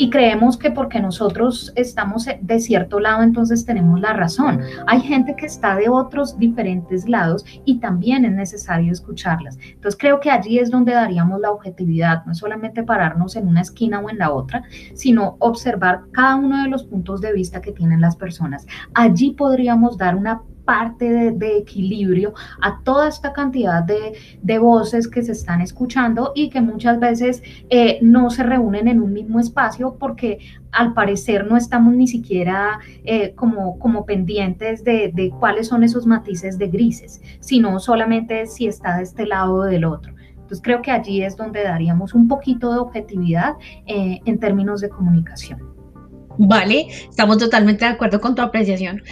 Y 0.00 0.08
creemos 0.08 0.56
que 0.56 0.70
porque 0.70 0.98
nosotros 0.98 1.74
estamos 1.76 2.26
de 2.40 2.60
cierto 2.60 3.00
lado, 3.00 3.22
entonces 3.22 3.66
tenemos 3.66 4.00
la 4.00 4.14
razón. 4.14 4.62
Hay 4.86 5.02
gente 5.02 5.36
que 5.36 5.44
está 5.44 5.76
de 5.76 5.90
otros 5.90 6.38
diferentes 6.38 7.06
lados 7.06 7.44
y 7.66 7.80
también 7.80 8.24
es 8.24 8.32
necesario 8.32 8.92
escucharlas. 8.92 9.58
Entonces 9.62 10.00
creo 10.00 10.18
que 10.18 10.30
allí 10.30 10.58
es 10.58 10.70
donde 10.70 10.94
daríamos 10.94 11.38
la 11.38 11.50
objetividad, 11.50 12.24
no 12.24 12.34
solamente 12.34 12.82
pararnos 12.82 13.36
en 13.36 13.46
una 13.46 13.60
esquina 13.60 14.00
o 14.00 14.08
en 14.08 14.16
la 14.16 14.32
otra, 14.32 14.62
sino 14.94 15.36
observar 15.38 16.04
cada 16.12 16.36
uno 16.36 16.62
de 16.62 16.70
los 16.70 16.84
puntos 16.84 17.20
de 17.20 17.34
vista 17.34 17.60
que 17.60 17.72
tienen 17.72 18.00
las 18.00 18.16
personas. 18.16 18.66
Allí 18.94 19.32
podríamos 19.32 19.98
dar 19.98 20.16
una 20.16 20.40
parte 20.64 21.32
de, 21.32 21.58
equilibrio 21.58 22.34
a 22.60 22.80
toda 22.82 23.08
esta 23.08 23.32
cantidad 23.32 23.82
de, 23.82 24.58
voces 24.58 25.08
que 25.08 25.22
se 25.22 25.32
están 25.32 25.60
escuchando 25.60 26.32
y 26.34 26.50
que 26.50 26.60
muchas 26.60 27.00
veces 27.00 27.42
eh, 27.70 27.98
no 28.02 28.30
se 28.30 28.42
reúnen 28.42 28.88
en 28.88 29.00
un 29.00 29.12
mismo 29.12 29.40
espacio 29.40 29.96
porque 29.98 30.38
al 30.72 30.92
parecer 30.92 31.46
no 31.46 31.56
estamos 31.56 31.94
ni 31.94 32.06
siquiera 32.06 32.78
eh, 33.04 33.32
como, 33.34 34.04
pendientes 34.06 34.84
de, 34.84 35.32
cuáles 35.38 35.68
son 35.68 35.84
esos 35.84 36.06
matices 36.06 36.58
de 36.58 36.68
grises, 36.68 37.20
sino 37.40 37.78
solamente 37.80 38.46
si 38.46 38.66
está 38.66 38.96
de 38.98 39.04
este 39.04 39.26
lado 39.26 39.54
o 39.54 39.64
del 39.64 39.84
otro. 39.84 40.14
Entonces 40.32 40.60
creo 40.62 40.82
que 40.82 40.90
allí 40.90 41.22
es 41.22 41.36
donde 41.36 41.62
daríamos 41.62 42.14
un 42.14 42.28
poquito 42.28 42.72
de 42.72 42.78
objetividad 42.80 43.54
eh, 43.86 44.20
en 44.24 44.38
términos 44.38 44.80
de 44.80 44.88
comunicación. 44.88 45.60
Vale, 46.38 46.86
estamos 47.08 47.38
totalmente 47.38 47.84
de 47.84 47.92
acuerdo 47.92 48.20
con 48.20 48.34
tu 48.34 48.42
apreciación 48.42 49.02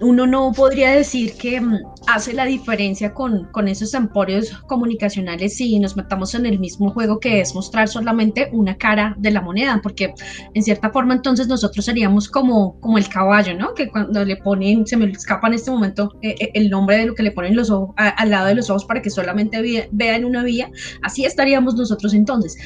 uno 0.00 0.26
no 0.26 0.52
podría 0.52 0.92
decir 0.92 1.34
que 1.34 1.60
mm, 1.60 1.78
hace 2.06 2.32
la 2.32 2.44
diferencia 2.44 3.12
con, 3.12 3.44
con, 3.52 3.68
esos 3.68 3.94
emporios 3.94 4.50
comunicacionales 4.66 5.56
si 5.56 5.78
nos 5.78 5.96
metamos 5.96 6.34
en 6.34 6.46
el 6.46 6.58
mismo 6.58 6.90
juego 6.90 7.18
que 7.18 7.40
es 7.40 7.54
mostrar 7.54 7.88
solamente 7.88 8.48
una 8.52 8.76
cara 8.76 9.14
de 9.18 9.30
la 9.30 9.40
moneda, 9.40 9.80
porque 9.82 10.14
en 10.54 10.62
cierta 10.62 10.90
forma 10.90 11.14
entonces 11.14 11.48
nosotros 11.48 11.84
seríamos 11.84 12.28
como, 12.28 12.78
como 12.80 12.98
el 12.98 13.08
caballo, 13.08 13.54
¿no? 13.54 13.74
Que 13.74 13.88
cuando 13.88 14.24
le 14.24 14.36
ponen, 14.36 14.86
se 14.86 14.96
me 14.96 15.10
escapa 15.10 15.48
en 15.48 15.54
este 15.54 15.70
momento 15.70 16.14
eh, 16.22 16.34
eh, 16.38 16.50
el 16.54 16.70
nombre 16.70 16.96
de 16.96 17.06
lo 17.06 17.14
que 17.14 17.22
le 17.22 17.32
ponen 17.32 17.56
los 17.56 17.70
ojos, 17.70 17.94
al 17.96 18.30
lado 18.30 18.46
de 18.46 18.54
los 18.54 18.70
ojos 18.70 18.84
para 18.84 19.02
que 19.02 19.10
solamente 19.10 19.88
vean 19.90 20.24
una 20.24 20.42
vía, 20.42 20.70
así 21.02 21.24
estaríamos 21.24 21.74
nosotros 21.74 22.14
entonces, 22.14 22.56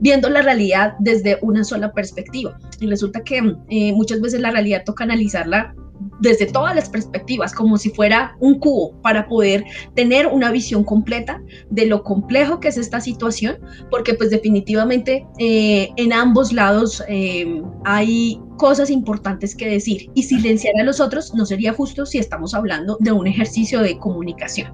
viendo 0.00 0.28
la 0.30 0.42
realidad 0.42 0.94
desde 0.98 1.38
una 1.42 1.64
sola 1.64 1.92
perspectiva. 1.92 2.58
Y 2.80 2.86
resulta 2.86 3.20
que 3.22 3.56
eh, 3.68 3.92
muchas 3.92 4.20
veces 4.20 4.40
la 4.40 4.50
realidad 4.50 4.82
toca 4.84 5.04
analizarla 5.04 5.74
desde 6.20 6.46
todas 6.46 6.74
las 6.74 6.88
perspectivas, 6.88 7.52
como 7.52 7.78
si 7.78 7.90
fuera 7.90 8.36
un 8.40 8.58
cubo, 8.58 8.92
para 9.02 9.26
poder 9.28 9.64
tener 9.94 10.26
una 10.26 10.50
visión 10.50 10.84
completa 10.84 11.42
de 11.70 11.86
lo 11.86 12.02
complejo 12.02 12.60
que 12.60 12.68
es 12.68 12.76
esta 12.76 13.00
situación, 13.00 13.58
porque 13.90 14.14
pues 14.14 14.30
definitivamente 14.30 15.26
eh, 15.38 15.90
en 15.96 16.12
ambos 16.12 16.52
lados 16.52 17.02
eh, 17.08 17.62
hay 17.84 18.40
cosas 18.56 18.90
importantes 18.90 19.54
que 19.54 19.68
decir 19.68 20.10
y 20.14 20.24
silenciar 20.24 20.74
a 20.80 20.84
los 20.84 21.00
otros 21.00 21.32
no 21.34 21.46
sería 21.46 21.72
justo 21.72 22.04
si 22.04 22.18
estamos 22.18 22.54
hablando 22.54 22.96
de 23.00 23.12
un 23.12 23.26
ejercicio 23.26 23.80
de 23.80 23.98
comunicación. 23.98 24.72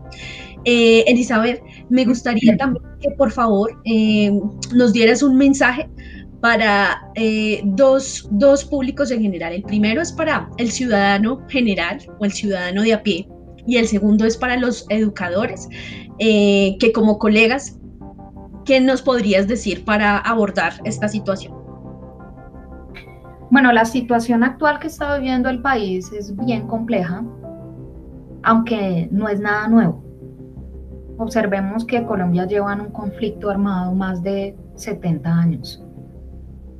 Eh, 0.65 1.05
Elizabeth, 1.07 1.63
me 1.91 2.07
gustaría 2.07 2.57
también 2.57 2.83
que 3.01 3.11
por 3.11 3.31
favor 3.31 3.79
nos 4.73 4.95
dieras 4.95 5.23
un 5.23 5.37
mensaje 5.37 5.91
para 6.45 7.11
eh, 7.15 7.63
dos, 7.65 8.29
dos 8.31 8.67
públicos 8.67 9.11
en 9.11 9.23
general. 9.23 9.55
El 9.55 9.63
primero 9.63 10.03
es 10.03 10.13
para 10.13 10.51
el 10.59 10.71
ciudadano 10.71 11.41
general 11.49 12.01
o 12.19 12.27
el 12.27 12.33
ciudadano 12.33 12.83
de 12.83 12.93
a 12.93 13.03
pie 13.03 13.27
y 13.67 13.79
el 13.79 13.89
segundo 13.89 14.27
es 14.27 14.37
para 14.37 14.59
los 14.59 14.85
educadores, 14.91 15.67
eh, 16.19 16.77
que 16.81 16.93
como 16.93 17.19
colegas, 17.19 17.81
¿qué 18.67 18.79
nos 18.79 19.01
podrías 19.01 19.49
decir 19.49 19.87
para 19.87 20.19
abordar 20.19 20.75
esta 20.85 21.09
situación? 21.09 21.55
Bueno, 23.51 23.73
la 23.73 23.87
situación 23.87 24.45
actual 24.45 24.81
que 24.81 24.89
está 24.89 25.17
viviendo 25.17 25.49
el 25.49 25.63
país 25.63 26.13
es 26.13 26.37
bien 26.45 26.67
compleja. 26.67 27.25
aunque 28.43 29.09
no 29.11 29.31
es 29.31 29.41
nada 29.41 29.67
nuevo. 29.69 30.05
Observemos 31.17 31.87
que 31.87 32.05
Colombia 32.05 32.45
lleva 32.47 32.75
en 32.75 32.83
un 32.83 32.91
conflicto 32.91 33.49
armado 33.49 33.95
más 33.95 34.23
de 34.23 34.55
70 34.75 35.33
años. 35.33 35.84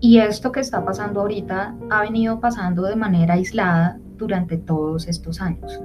Y 0.04 0.18
esto 0.18 0.52
que 0.52 0.60
está 0.60 0.84
pasando 0.84 1.22
ahorita 1.22 1.74
ha 1.88 2.02
venido 2.02 2.38
pasando 2.38 2.82
de 2.82 2.94
manera 2.94 3.32
aislada 3.32 3.98
durante 4.18 4.58
todos 4.58 5.08
estos 5.08 5.40
años. 5.40 5.80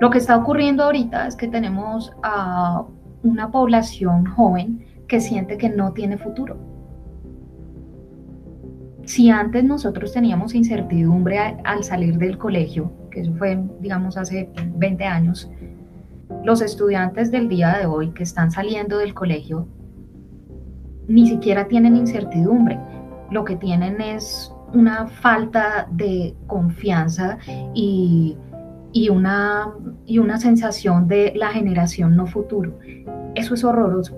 Lo 0.00 0.08
que 0.08 0.16
está 0.16 0.34
ocurriendo 0.34 0.82
ahorita 0.84 1.26
es 1.26 1.36
que 1.36 1.46
tenemos 1.46 2.10
a 2.22 2.86
una 3.22 3.50
población 3.50 4.24
joven 4.24 4.82
que 5.06 5.20
siente 5.20 5.58
que 5.58 5.68
no 5.68 5.92
tiene 5.92 6.16
futuro. 6.16 6.56
Si 9.04 9.28
antes 9.28 9.62
nosotros 9.62 10.14
teníamos 10.14 10.54
incertidumbre 10.54 11.38
al 11.64 11.84
salir 11.84 12.16
del 12.16 12.38
colegio, 12.38 12.90
que 13.10 13.20
eso 13.20 13.34
fue, 13.34 13.62
digamos, 13.80 14.16
hace 14.16 14.50
20 14.74 15.04
años, 15.04 15.50
los 16.44 16.62
estudiantes 16.62 17.30
del 17.30 17.50
día 17.50 17.76
de 17.76 17.84
hoy 17.84 18.08
que 18.12 18.22
están 18.22 18.50
saliendo 18.50 18.96
del 18.96 19.12
colegio 19.12 19.68
ni 21.08 21.26
siquiera 21.26 21.68
tienen 21.68 21.94
incertidumbre. 21.94 22.78
Lo 23.30 23.44
que 23.44 23.56
tienen 23.56 24.00
es 24.00 24.52
una 24.72 25.06
falta 25.06 25.88
de 25.90 26.34
confianza 26.46 27.38
y, 27.74 28.36
una, 29.10 29.72
y 30.06 30.18
una 30.18 30.38
sensación 30.38 31.08
de 31.08 31.32
la 31.34 31.48
generación 31.48 32.16
no 32.16 32.26
futuro. 32.26 32.78
Eso 33.34 33.54
es 33.54 33.64
horroroso. 33.64 34.16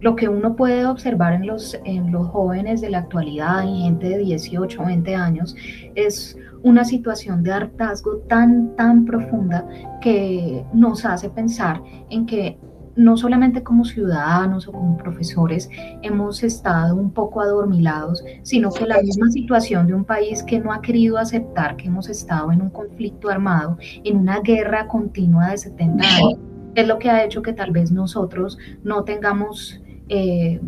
Lo 0.00 0.16
que 0.16 0.28
uno 0.28 0.56
puede 0.56 0.86
observar 0.86 1.34
en 1.34 1.46
los, 1.46 1.78
en 1.84 2.10
los 2.10 2.28
jóvenes 2.28 2.80
de 2.80 2.88
la 2.88 2.98
actualidad, 3.00 3.62
en 3.64 3.76
gente 3.76 4.08
de 4.08 4.18
18 4.18 4.80
o 4.80 4.86
20 4.86 5.14
años, 5.14 5.54
es 5.94 6.38
una 6.62 6.84
situación 6.84 7.42
de 7.42 7.52
hartazgo 7.52 8.18
tan, 8.28 8.74
tan 8.76 9.04
profunda 9.04 9.66
que 10.00 10.64
nos 10.72 11.04
hace 11.04 11.28
pensar 11.28 11.82
en 12.08 12.24
que 12.24 12.58
no 12.96 13.16
solamente 13.16 13.62
como 13.62 13.84
ciudadanos 13.84 14.68
o 14.68 14.72
como 14.72 14.96
profesores 14.96 15.68
hemos 16.02 16.42
estado 16.42 16.96
un 16.96 17.10
poco 17.10 17.40
adormilados, 17.40 18.24
sino 18.42 18.70
que 18.70 18.86
la 18.86 19.00
misma 19.00 19.30
situación 19.30 19.86
de 19.86 19.94
un 19.94 20.04
país 20.04 20.42
que 20.42 20.58
no 20.58 20.72
ha 20.72 20.80
querido 20.80 21.18
aceptar 21.18 21.76
que 21.76 21.88
hemos 21.88 22.08
estado 22.08 22.52
en 22.52 22.62
un 22.62 22.70
conflicto 22.70 23.28
armado, 23.28 23.78
en 24.04 24.16
una 24.16 24.40
guerra 24.40 24.86
continua 24.88 25.50
de 25.50 25.58
70 25.58 26.04
años, 26.04 26.38
es 26.74 26.86
lo 26.86 26.98
que 26.98 27.10
ha 27.10 27.24
hecho 27.24 27.42
que 27.42 27.52
tal 27.52 27.70
vez 27.70 27.90
nosotros 27.90 28.58
no 28.84 29.04
tengamos, 29.04 29.80
eh, 30.08 30.60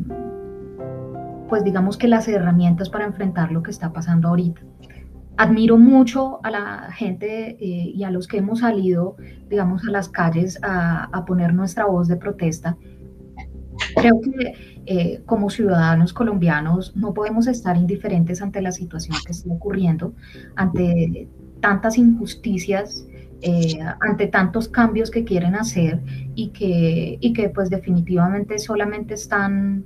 pues 1.48 1.64
digamos 1.64 1.96
que 1.96 2.08
las 2.08 2.28
herramientas 2.28 2.88
para 2.88 3.04
enfrentar 3.04 3.52
lo 3.52 3.62
que 3.62 3.70
está 3.70 3.92
pasando 3.92 4.28
ahorita 4.28 4.62
admiro 5.36 5.78
mucho 5.78 6.40
a 6.44 6.50
la 6.50 6.92
gente 6.92 7.50
eh, 7.50 7.92
y 7.94 8.04
a 8.04 8.10
los 8.10 8.28
que 8.28 8.38
hemos 8.38 8.60
salido, 8.60 9.16
digamos, 9.48 9.86
a 9.86 9.90
las 9.90 10.08
calles 10.08 10.58
a, 10.62 11.24
poner 11.26 11.54
nuestra 11.54 11.86
voz 11.86 12.08
de 12.08 12.16
protesta. 12.16 12.76
Creo 13.96 14.20
que 14.20 14.82
eh, 14.86 15.22
como 15.24 15.48
ciudadanos 15.48 16.12
colombianos 16.12 16.94
no 16.96 17.14
podemos 17.14 17.46
estar 17.46 17.76
indiferentes 17.76 18.42
ante 18.42 18.60
la 18.60 18.72
situación 18.72 19.16
que 19.24 19.32
está 19.32 19.50
ocurriendo, 19.50 20.14
ante 20.56 21.28
tantas 21.60 21.96
injusticias, 21.96 23.06
eh, 23.40 23.78
ante 24.00 24.26
tantos 24.26 24.68
cambios 24.68 25.10
que 25.10 25.24
quieren 25.24 25.54
hacer 25.54 26.00
y 26.34 26.50
que, 26.50 27.18
y 27.20 27.32
que 27.32 27.48
pues 27.48 27.70
definitivamente 27.70 28.58
solamente 28.58 29.14
están 29.14 29.84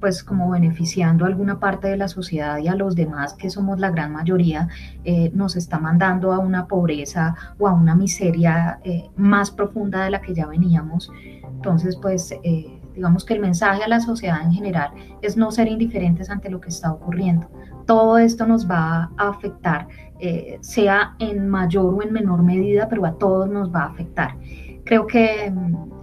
pues 0.00 0.22
como 0.22 0.50
beneficiando 0.50 1.24
a 1.24 1.28
alguna 1.28 1.58
parte 1.58 1.88
de 1.88 1.96
la 1.96 2.08
sociedad 2.08 2.58
y 2.58 2.68
a 2.68 2.74
los 2.74 2.94
demás, 2.94 3.34
que 3.34 3.50
somos 3.50 3.78
la 3.78 3.90
gran 3.90 4.12
mayoría, 4.12 4.68
eh, 5.04 5.30
nos 5.34 5.56
está 5.56 5.78
mandando 5.78 6.32
a 6.32 6.38
una 6.38 6.66
pobreza 6.66 7.34
o 7.58 7.68
a 7.68 7.72
una 7.72 7.94
miseria 7.94 8.80
eh, 8.84 9.08
más 9.16 9.50
profunda 9.50 10.04
de 10.04 10.10
la 10.10 10.20
que 10.20 10.34
ya 10.34 10.46
veníamos. 10.46 11.10
Entonces, 11.44 11.96
pues 11.96 12.32
eh, 12.42 12.80
digamos 12.94 13.24
que 13.24 13.34
el 13.34 13.40
mensaje 13.40 13.82
a 13.82 13.88
la 13.88 14.00
sociedad 14.00 14.42
en 14.42 14.52
general 14.52 14.90
es 15.22 15.36
no 15.36 15.50
ser 15.50 15.68
indiferentes 15.68 16.30
ante 16.30 16.50
lo 16.50 16.60
que 16.60 16.68
está 16.68 16.92
ocurriendo. 16.92 17.48
Todo 17.86 18.18
esto 18.18 18.46
nos 18.46 18.68
va 18.70 19.10
a 19.16 19.28
afectar, 19.28 19.88
sea 20.60 21.14
en 21.20 21.48
mayor 21.48 21.94
o 21.94 22.02
en 22.02 22.12
menor 22.12 22.42
medida, 22.42 22.86
pero 22.88 23.06
a 23.06 23.16
todos 23.16 23.48
nos 23.48 23.72
va 23.72 23.84
a 23.84 23.86
afectar. 23.86 24.36
Creo 24.84 25.06
que 25.06 25.50
mm, 25.50 25.97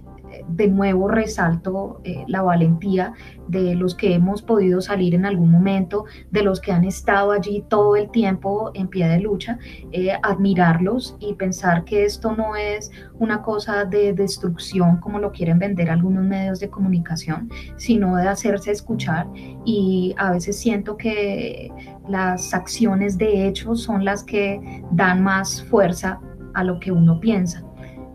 de 0.48 0.68
nuevo 0.68 1.08
resalto 1.08 2.00
eh, 2.04 2.24
la 2.28 2.42
valentía 2.42 3.12
de 3.48 3.74
los 3.74 3.94
que 3.94 4.14
hemos 4.14 4.42
podido 4.42 4.80
salir 4.80 5.14
en 5.14 5.26
algún 5.26 5.50
momento, 5.50 6.04
de 6.30 6.42
los 6.42 6.60
que 6.60 6.72
han 6.72 6.84
estado 6.84 7.32
allí 7.32 7.64
todo 7.68 7.96
el 7.96 8.10
tiempo 8.10 8.70
en 8.74 8.88
pie 8.88 9.08
de 9.08 9.20
lucha, 9.20 9.58
eh, 9.92 10.12
admirarlos 10.22 11.16
y 11.20 11.34
pensar 11.34 11.84
que 11.84 12.04
esto 12.04 12.34
no 12.34 12.56
es 12.56 12.90
una 13.18 13.42
cosa 13.42 13.84
de 13.84 14.12
destrucción 14.12 14.98
como 14.98 15.18
lo 15.18 15.32
quieren 15.32 15.58
vender 15.58 15.90
algunos 15.90 16.24
medios 16.24 16.60
de 16.60 16.70
comunicación, 16.70 17.48
sino 17.76 18.16
de 18.16 18.28
hacerse 18.28 18.70
escuchar 18.70 19.26
y 19.64 20.14
a 20.18 20.32
veces 20.32 20.58
siento 20.58 20.96
que 20.96 21.70
las 22.08 22.54
acciones 22.54 23.18
de 23.18 23.46
hecho 23.46 23.74
son 23.74 24.04
las 24.04 24.22
que 24.22 24.82
dan 24.92 25.22
más 25.22 25.62
fuerza 25.64 26.20
a 26.54 26.64
lo 26.64 26.80
que 26.80 26.92
uno 26.92 27.20
piensa. 27.20 27.65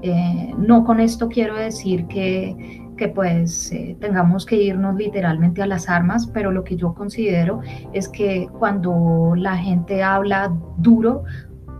Eh, 0.01 0.53
no 0.57 0.83
con 0.83 0.99
esto 0.99 1.29
quiero 1.29 1.55
decir 1.55 2.07
que, 2.07 2.81
que 2.97 3.07
pues 3.07 3.71
eh, 3.71 3.95
tengamos 3.99 4.45
que 4.45 4.55
irnos 4.55 4.95
literalmente 4.95 5.61
a 5.61 5.67
las 5.67 5.89
armas, 5.89 6.27
pero 6.27 6.51
lo 6.51 6.63
que 6.63 6.75
yo 6.75 6.93
considero 6.93 7.61
es 7.93 8.09
que 8.09 8.47
cuando 8.59 9.33
la 9.35 9.57
gente 9.57 10.03
habla 10.03 10.51
duro, 10.77 11.23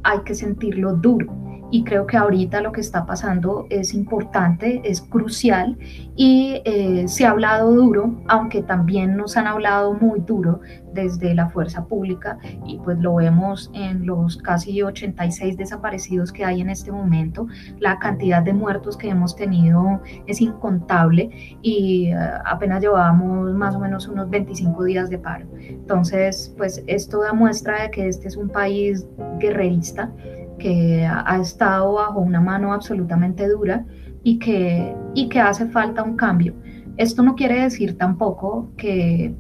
hay 0.04 0.20
que 0.26 0.36
sentirlo 0.36 0.94
duro 0.94 1.41
y 1.72 1.84
creo 1.84 2.06
que 2.06 2.18
ahorita 2.18 2.62
lo 2.62 2.72
que 2.74 2.82
está 2.82 3.06
pasando 3.06 3.66
es 3.70 3.94
importante, 3.94 4.82
es 4.84 5.02
crucial 5.02 5.78
y 6.16 6.62
eh, 6.66 7.08
se 7.08 7.26
ha 7.26 7.32
hablado 7.32 7.72
duro, 7.72 8.22
aunque 8.28 8.62
también 8.62 9.16
nos 9.16 9.38
han 9.38 9.48
hablado 9.48 9.94
muy 9.94 10.20
duro 10.20 10.60
desde 10.94 11.34
la 11.34 11.50
fuerza 11.50 11.86
pública 11.86 12.38
y 12.66 12.78
pues 12.80 13.00
lo 13.00 13.16
vemos 13.16 13.72
en 13.74 14.06
los 14.06 14.38
casi 14.38 14.82
86 14.82 15.56
desaparecidos 15.56 16.34
que 16.34 16.44
hay 16.44 16.60
en 16.60 16.70
este 16.70 16.92
momento, 16.92 17.48
la 17.80 17.98
cantidad 18.00 18.44
de 18.44 18.54
muertos 18.54 18.98
que 18.98 19.10
hemos 19.10 19.36
tenido 19.36 20.02
es 20.28 20.42
incontable 20.42 21.30
y 21.62 22.08
eh, 22.08 22.16
apenas 22.46 22.82
llevábamos 22.82 23.54
más 23.54 23.76
o 23.76 23.80
menos 23.80 24.08
unos 24.10 24.30
25 24.30 24.84
días 24.84 25.10
de 25.10 25.18
paro. 25.18 25.48
Entonces, 25.60 26.54
pues 26.58 26.84
esto 26.88 27.22
da 27.22 27.32
muestra 27.32 27.84
de 27.84 27.92
que 27.92 28.08
este 28.08 28.28
es 28.28 28.36
un 28.36 28.50
país 28.50 29.08
guerrerista 29.40 30.12
que 30.62 31.06
ha 31.06 31.38
estado 31.40 31.94
bajo 31.94 32.20
una 32.20 32.40
mano 32.40 32.72
absolutamente 32.72 33.48
dura 33.48 33.84
y 34.24 34.38
que, 34.38 34.96
y 35.16 35.28
que 35.28 35.40
hace 35.40 35.66
falta 35.68 36.04
un 36.04 36.16
cambio. 36.16 36.54
Esto 36.98 37.24
no 37.24 37.36
quiere 37.36 37.64
decir 37.64 37.98
tampoco 37.98 38.70
que 38.78 39.34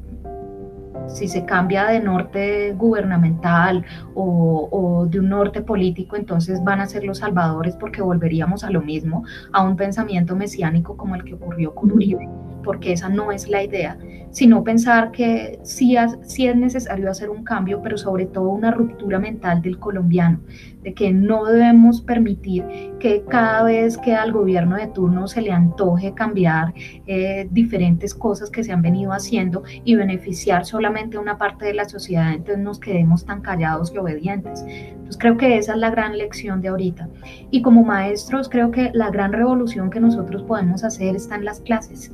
si 1.07 1.27
se 1.27 1.45
cambia 1.45 1.85
de 1.85 1.99
norte 1.99 2.73
gubernamental 2.73 3.85
o, 4.15 4.67
o, 4.71 5.05
de 5.05 5.19
un 5.19 5.29
norte 5.29 5.61
político, 5.61 6.15
entonces 6.15 6.63
van 6.63 6.79
a 6.79 6.87
ser 6.87 7.03
los 7.03 7.19
salvadores 7.19 7.75
porque 7.75 8.01
volveríamos 8.01 8.63
a 8.63 8.71
lo 8.71 8.81
mismo, 8.81 9.23
a 9.51 9.63
un 9.63 9.75
pensamiento 9.75 10.35
mesiánico 10.35 10.97
como 10.97 11.15
el 11.15 11.23
que 11.23 11.35
ocurrió 11.35 11.75
con 11.75 11.91
Uribe 11.91 12.27
porque 12.63 12.93
esa 12.93 13.09
no 13.09 13.31
es 13.31 13.47
la 13.47 13.63
idea, 13.63 13.97
sino 14.31 14.63
pensar 14.63 15.11
que 15.11 15.59
sí, 15.63 15.97
es 15.97 16.55
necesario 16.55 17.09
hacer 17.09 17.29
un 17.29 17.43
cambio, 17.43 17.81
pero 17.81 17.97
sobre 17.97 18.25
todo 18.25 18.49
una 18.49 18.71
ruptura 18.71 19.19
mental 19.19 19.61
del 19.61 19.77
colombiano, 19.77 20.39
de 20.81 20.93
que 20.93 21.11
no 21.11 21.45
debemos 21.45 22.01
permitir 22.01 22.63
que 22.99 23.23
cada 23.27 23.63
vez 23.63 23.97
que 23.97 24.15
al 24.15 24.31
gobierno 24.31 24.77
de 24.77 24.87
turno 24.87 25.27
se 25.27 25.41
le 25.41 25.51
antoje 25.51 26.13
cambiar 26.13 26.73
eh, 27.07 27.47
diferentes 27.51 28.15
cosas 28.15 28.49
que 28.49 28.63
se 28.63 28.71
han 28.71 28.81
venido 28.81 29.11
haciendo 29.11 29.63
y 29.83 29.95
beneficiar 29.95 30.65
solamente 30.65 31.17
a 31.17 31.19
una 31.19 31.37
parte 31.37 31.65
de 31.65 31.73
la 31.73 31.87
sociedad, 31.87 32.31
entonces 32.33 32.63
nos 32.63 32.79
quedemos 32.79 33.25
tan 33.25 33.41
callados 33.41 33.91
y 33.93 33.97
obedientes. 33.97 34.63
Entonces 34.65 35.17
creo 35.17 35.37
que 35.37 35.57
esa 35.57 35.73
es 35.73 35.77
la 35.77 35.89
gran 35.89 36.17
lección 36.17 36.61
de 36.61 36.69
ahorita. 36.69 37.09
Y 37.51 37.61
como 37.61 37.83
maestros, 37.83 38.47
creo 38.47 38.71
que 38.71 38.91
la 38.93 39.11
gran 39.11 39.33
revolución 39.33 39.89
que 39.89 39.99
nosotros 39.99 40.43
podemos 40.43 40.83
hacer 40.83 41.15
está 41.15 41.35
en 41.35 41.45
las 41.45 41.59
clases 41.59 42.11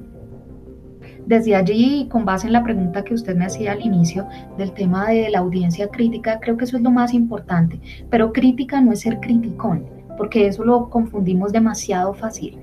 desde 1.27 1.55
allí, 1.55 2.07
con 2.09 2.23
base 2.23 2.47
en 2.47 2.53
la 2.53 2.63
pregunta 2.63 3.03
que 3.03 3.13
usted 3.13 3.35
me 3.35 3.45
hacía 3.45 3.73
al 3.73 3.81
inicio 3.81 4.27
del 4.57 4.71
tema 4.71 5.09
de 5.09 5.29
la 5.29 5.39
audiencia 5.39 5.89
crítica, 5.89 6.39
creo 6.39 6.55
que 6.55 6.63
eso 6.63 6.77
es 6.77 6.83
lo 6.83 6.89
más 6.89 7.13
importante. 7.13 7.81
Pero 8.09 8.31
crítica 8.31 8.79
no 8.79 8.93
es 8.93 9.01
ser 9.01 9.19
criticón, 9.19 9.85
porque 10.17 10.47
eso 10.47 10.63
lo 10.63 10.89
confundimos 10.89 11.51
demasiado 11.51 12.13
fácil. 12.13 12.57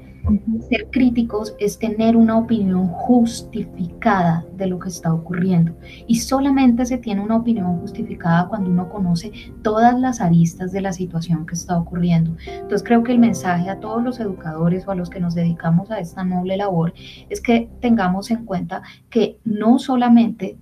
Ser 0.68 0.88
críticos 0.90 1.54
es 1.58 1.78
tener 1.78 2.16
una 2.16 2.38
opinión 2.38 2.88
justificada 2.88 4.44
de 4.56 4.66
lo 4.66 4.78
que 4.78 4.88
está 4.88 5.12
ocurriendo. 5.12 5.76
Y 6.06 6.16
solamente 6.16 6.86
se 6.86 6.98
tiene 6.98 7.20
una 7.20 7.36
opinión 7.36 7.78
justificada 7.80 8.48
cuando 8.48 8.70
uno 8.70 8.88
conoce 8.88 9.32
todas 9.62 9.98
las 10.00 10.20
aristas 10.20 10.72
de 10.72 10.80
la 10.80 10.92
situación 10.92 11.44
que 11.46 11.54
está 11.54 11.78
ocurriendo. 11.78 12.36
Entonces 12.46 12.82
creo 12.82 13.02
que 13.02 13.12
el 13.12 13.18
mensaje 13.18 13.68
a 13.68 13.80
todos 13.80 14.02
los 14.02 14.18
educadores 14.20 14.86
o 14.86 14.92
a 14.92 14.94
los 14.94 15.10
que 15.10 15.20
nos 15.20 15.34
dedicamos 15.34 15.90
a 15.90 15.98
esta 15.98 16.24
noble 16.24 16.56
labor 16.56 16.94
es 17.28 17.40
que 17.40 17.68
tengamos 17.80 18.30
en 18.30 18.44
cuenta 18.44 18.82
que 19.10 19.38
no 19.44 19.78
solamente 19.78 20.58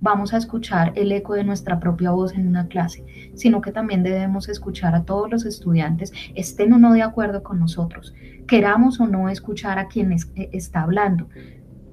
vamos 0.00 0.32
a 0.32 0.36
escuchar 0.36 0.92
el 0.94 1.10
eco 1.12 1.34
de 1.34 1.44
nuestra 1.44 1.80
propia 1.80 2.10
voz 2.10 2.34
en 2.34 2.46
una 2.46 2.68
clase, 2.68 3.04
sino 3.34 3.60
que 3.60 3.72
también 3.72 4.02
debemos 4.02 4.48
escuchar 4.48 4.94
a 4.94 5.04
todos 5.04 5.30
los 5.30 5.44
estudiantes, 5.44 6.12
estén 6.34 6.72
o 6.72 6.78
no 6.78 6.92
de 6.92 7.02
acuerdo 7.02 7.42
con 7.42 7.58
nosotros, 7.58 8.14
queramos 8.46 9.00
o 9.00 9.06
no 9.06 9.28
escuchar 9.28 9.78
a 9.78 9.88
quien 9.88 10.12
eh, 10.12 10.50
está 10.52 10.82
hablando, 10.82 11.28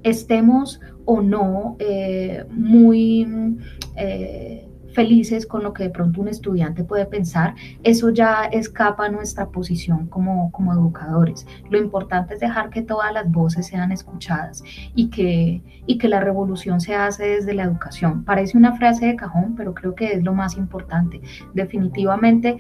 estemos 0.03 0.79
o 1.05 1.21
no 1.21 1.75
eh, 1.79 2.45
muy... 2.49 3.57
Eh, 3.95 4.69
felices 4.95 5.45
con 5.45 5.61
lo 5.61 5.73
que 5.73 5.83
de 5.83 5.89
pronto 5.89 6.21
un 6.21 6.29
estudiante 6.29 6.83
puede 6.83 7.05
pensar, 7.05 7.53
eso 7.83 8.09
ya 8.09 8.45
escapa 8.45 9.05
a 9.05 9.09
nuestra 9.09 9.49
posición 9.49 10.07
como, 10.07 10.51
como 10.51 10.73
educadores. 10.73 11.45
Lo 11.69 11.77
importante 11.77 12.33
es 12.33 12.39
dejar 12.39 12.69
que 12.69 12.81
todas 12.81 13.13
las 13.13 13.29
voces 13.31 13.67
sean 13.67 13.91
escuchadas 13.91 14.63
y 14.95 15.09
que, 15.09 15.61
y 15.85 15.97
que 15.97 16.07
la 16.07 16.21
revolución 16.21 16.79
se 16.81 16.95
hace 16.95 17.27
desde 17.27 17.53
la 17.53 17.63
educación. 17.63 18.23
Parece 18.23 18.57
una 18.57 18.75
frase 18.77 19.05
de 19.05 19.15
cajón, 19.15 19.53
pero 19.55 19.73
creo 19.73 19.93
que 19.93 20.13
es 20.13 20.23
lo 20.23 20.33
más 20.33 20.57
importante. 20.57 21.21
Definitivamente 21.53 22.57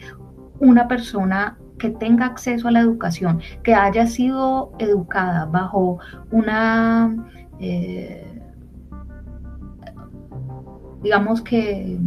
una 0.59 0.87
persona 0.87 1.57
que 1.79 1.89
tenga 1.89 2.25
acceso 2.25 2.67
a 2.67 2.71
la 2.71 2.79
educación, 2.79 3.41
que 3.63 3.73
haya 3.73 4.05
sido 4.07 4.73
educada 4.79 5.45
bajo 5.45 5.99
una... 6.31 7.15
Eh, 7.59 8.35
digamos 11.05 11.41
que 11.41 11.99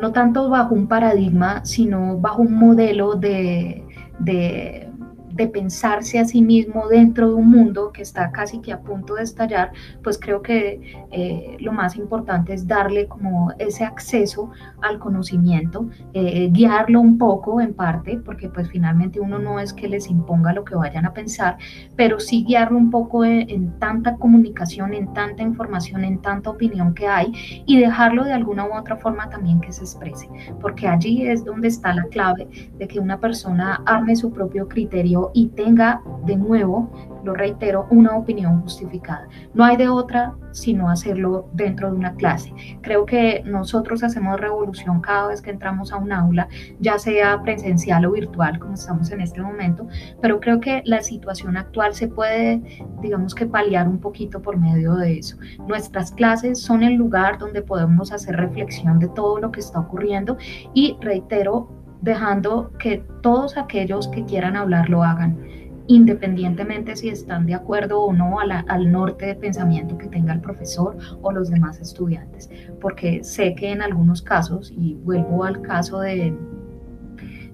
no 0.00 0.12
tanto 0.12 0.48
bajo 0.48 0.74
un 0.74 0.86
paradigma, 0.86 1.64
sino 1.64 2.18
bajo 2.18 2.42
un 2.42 2.54
modelo 2.54 3.14
de, 3.14 3.84
de 4.18 4.88
de 5.34 5.48
pensarse 5.48 6.18
a 6.18 6.24
sí 6.24 6.42
mismo 6.42 6.88
dentro 6.88 7.28
de 7.28 7.34
un 7.34 7.50
mundo 7.50 7.92
que 7.92 8.02
está 8.02 8.30
casi 8.30 8.60
que 8.60 8.72
a 8.72 8.80
punto 8.80 9.14
de 9.14 9.22
estallar, 9.22 9.72
pues 10.02 10.18
creo 10.18 10.42
que 10.42 11.06
eh, 11.10 11.56
lo 11.60 11.72
más 11.72 11.96
importante 11.96 12.54
es 12.54 12.66
darle 12.66 13.06
como 13.06 13.52
ese 13.58 13.84
acceso 13.84 14.50
al 14.82 14.98
conocimiento, 14.98 15.88
eh, 16.14 16.48
guiarlo 16.52 17.00
un 17.00 17.18
poco 17.18 17.60
en 17.60 17.74
parte, 17.74 18.18
porque 18.24 18.48
pues 18.48 18.68
finalmente 18.68 19.20
uno 19.20 19.38
no 19.38 19.58
es 19.58 19.72
que 19.72 19.88
les 19.88 20.08
imponga 20.08 20.52
lo 20.52 20.64
que 20.64 20.74
vayan 20.74 21.06
a 21.06 21.12
pensar, 21.12 21.58
pero 21.96 22.20
sí 22.20 22.44
guiarlo 22.44 22.78
un 22.78 22.90
poco 22.90 23.24
en, 23.24 23.72
tanta 23.78 24.16
comunicación, 24.16 24.94
en 24.94 25.12
tanta 25.12 25.42
información, 25.42 26.04
en 26.04 26.20
tanta 26.20 26.50
opinión 26.50 26.94
que 26.94 27.06
hay 27.06 27.32
y 27.66 27.78
dejarlo 27.78 28.24
de 28.24 28.32
alguna 28.32 28.66
u 28.66 28.74
otra 28.74 28.96
forma 28.96 29.28
también 29.28 29.60
que 29.60 29.72
se 29.72 29.82
exprese, 29.82 30.28
porque 30.60 30.86
allí 30.86 31.26
es 31.26 31.44
donde 31.44 31.68
está 31.68 31.94
la 31.94 32.04
clave 32.04 32.48
de 32.78 32.88
que 32.88 33.00
una 33.00 33.18
persona 33.18 33.82
arme 33.86 34.16
su 34.16 34.32
propio 34.32 34.68
criterio 34.68 35.30
y 35.34 35.48
tenga 35.48 36.02
de 36.24 36.36
nuevo, 36.36 36.90
lo 37.24 37.34
reitero, 37.34 37.86
una 37.90 38.16
opinión 38.16 38.62
justificada. 38.62 39.28
No 39.54 39.64
hay 39.64 39.76
de 39.76 39.88
otra 39.88 40.34
sino 40.52 40.88
hacerlo 40.88 41.48
dentro 41.52 41.90
de 41.90 41.96
una 41.96 42.14
clase. 42.14 42.52
Creo 42.82 43.04
que 43.06 43.42
nosotros 43.44 44.02
hacemos 44.02 44.40
revolución 44.40 45.00
cada 45.00 45.28
vez 45.28 45.42
que 45.42 45.50
entramos 45.50 45.92
a 45.92 45.96
un 45.96 46.12
aula, 46.12 46.48
ya 46.78 46.98
sea 46.98 47.42
presencial 47.42 48.04
o 48.04 48.12
virtual, 48.12 48.58
como 48.58 48.74
estamos 48.74 49.10
en 49.10 49.20
este 49.20 49.40
momento, 49.40 49.86
pero 50.20 50.40
creo 50.40 50.60
que 50.60 50.82
la 50.84 51.02
situación 51.02 51.56
actual 51.56 51.94
se 51.94 52.08
puede, 52.08 52.62
digamos 53.00 53.34
que 53.34 53.46
paliar 53.46 53.88
un 53.88 53.98
poquito 53.98 54.40
por 54.40 54.56
medio 54.56 54.94
de 54.96 55.18
eso. 55.18 55.36
Nuestras 55.66 56.12
clases 56.12 56.60
son 56.60 56.82
el 56.82 56.94
lugar 56.94 57.38
donde 57.38 57.62
podemos 57.62 58.12
hacer 58.12 58.36
reflexión 58.36 58.98
de 58.98 59.08
todo 59.08 59.38
lo 59.40 59.50
que 59.50 59.60
está 59.60 59.80
ocurriendo 59.80 60.36
y 60.74 60.96
reitero, 61.00 61.81
dejando 62.02 62.70
que 62.78 63.04
todos 63.22 63.56
aquellos 63.56 64.08
que 64.08 64.24
quieran 64.24 64.56
hablar 64.56 64.90
lo 64.90 65.02
hagan, 65.02 65.38
independientemente 65.86 66.96
si 66.96 67.08
están 67.08 67.46
de 67.46 67.54
acuerdo 67.54 68.02
o 68.02 68.12
no 68.12 68.38
al 68.38 68.92
norte 68.92 69.26
de 69.26 69.34
pensamiento 69.34 69.98
que 69.98 70.08
tenga 70.08 70.32
el 70.32 70.40
profesor 70.40 70.96
o 71.22 71.32
los 71.32 71.50
demás 71.50 71.80
estudiantes, 71.80 72.50
porque 72.80 73.24
sé 73.24 73.54
que 73.54 73.72
en 73.72 73.82
algunos 73.82 74.22
casos, 74.22 74.72
y 74.76 74.94
vuelvo 74.94 75.44
al 75.44 75.62
caso 75.62 76.00
de, 76.00 76.36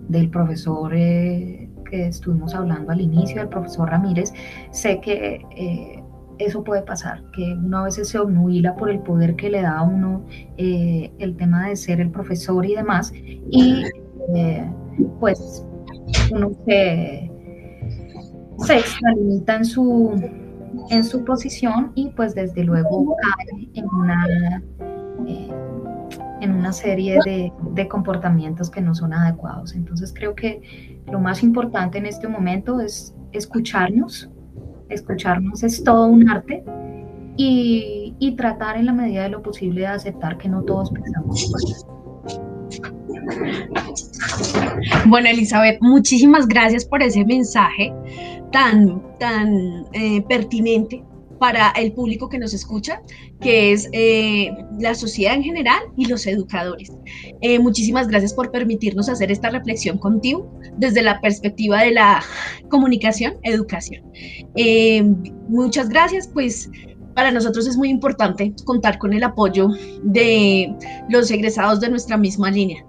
del 0.08 0.30
profesor 0.30 0.92
eh, 0.94 1.70
que 1.90 2.08
estuvimos 2.08 2.54
hablando 2.54 2.92
al 2.92 3.00
inicio, 3.00 3.42
el 3.42 3.48
profesor 3.48 3.90
Ramírez, 3.90 4.32
sé 4.72 5.00
que... 5.00 5.44
Eh, 5.56 6.02
eso 6.38 6.62
puede 6.62 6.82
pasar, 6.82 7.24
que 7.32 7.42
uno 7.52 7.78
a 7.78 7.82
veces 7.84 8.10
se 8.10 8.16
obnubila 8.16 8.76
por 8.76 8.90
el 8.90 9.00
poder 9.00 9.34
que 9.34 9.50
le 9.50 9.60
da 9.60 9.78
a 9.78 9.82
uno 9.82 10.24
eh, 10.56 11.10
el 11.18 11.36
tema 11.36 11.68
de 11.68 11.74
ser 11.74 12.00
el 12.00 12.10
profesor 12.10 12.64
y 12.64 12.76
demás, 12.76 13.12
pues 15.20 15.64
uno 16.30 16.50
se, 16.66 17.30
se 18.58 18.78
extralimita 18.78 19.56
en 19.56 19.64
su, 19.64 20.30
en 20.90 21.04
su 21.04 21.24
posición 21.24 21.92
y 21.94 22.10
pues 22.10 22.34
desde 22.34 22.64
luego 22.64 23.16
cae 23.16 23.68
en 23.74 23.86
una, 23.86 24.26
eh, 25.26 25.50
en 26.40 26.52
una 26.52 26.72
serie 26.72 27.18
de, 27.24 27.52
de, 27.72 27.88
comportamientos 27.88 28.70
que 28.70 28.80
no 28.80 28.94
son 28.94 29.12
adecuados. 29.12 29.74
Entonces 29.74 30.12
creo 30.14 30.34
que 30.34 31.00
lo 31.10 31.20
más 31.20 31.42
importante 31.42 31.98
en 31.98 32.06
este 32.06 32.28
momento 32.28 32.80
es 32.80 33.14
escucharnos. 33.32 34.30
Escucharnos 34.88 35.62
es 35.62 35.84
todo 35.84 36.06
un 36.06 36.28
arte 36.28 36.64
y, 37.36 38.16
y 38.18 38.36
tratar 38.36 38.76
en 38.76 38.86
la 38.86 38.92
medida 38.92 39.24
de 39.24 39.28
lo 39.28 39.42
posible 39.42 39.82
de 39.82 39.86
aceptar 39.88 40.38
que 40.38 40.48
no 40.48 40.62
todos 40.62 40.90
pensamos 40.90 41.44
igual. 41.44 41.97
Bueno, 45.06 45.28
Elizabeth, 45.28 45.78
muchísimas 45.80 46.46
gracias 46.46 46.84
por 46.84 47.02
ese 47.02 47.24
mensaje 47.24 47.92
tan, 48.52 49.02
tan 49.18 49.86
eh, 49.92 50.22
pertinente 50.28 51.02
para 51.38 51.70
el 51.70 51.92
público 51.92 52.28
que 52.28 52.38
nos 52.38 52.52
escucha, 52.52 53.00
que 53.40 53.72
es 53.72 53.88
eh, 53.92 54.50
la 54.80 54.94
sociedad 54.94 55.34
en 55.34 55.44
general 55.44 55.78
y 55.96 56.06
los 56.06 56.26
educadores. 56.26 56.90
Eh, 57.40 57.60
muchísimas 57.60 58.08
gracias 58.08 58.34
por 58.34 58.50
permitirnos 58.50 59.08
hacer 59.08 59.30
esta 59.30 59.48
reflexión 59.50 59.98
contigo 59.98 60.50
desde 60.78 61.02
la 61.02 61.20
perspectiva 61.20 61.82
de 61.82 61.92
la 61.92 62.24
comunicación, 62.68 63.34
educación. 63.42 64.02
muchas 65.48 65.88
gracias, 65.88 66.26
pues 66.26 66.68
para 67.18 67.32
nosotros 67.32 67.66
es 67.66 67.76
muy 67.76 67.88
importante 67.88 68.54
contar 68.64 68.96
con 68.96 69.12
el 69.12 69.24
apoyo 69.24 69.70
de 70.04 70.72
los 71.08 71.28
egresados 71.32 71.80
de 71.80 71.90
nuestra 71.90 72.16
misma 72.16 72.48
línea. 72.48 72.84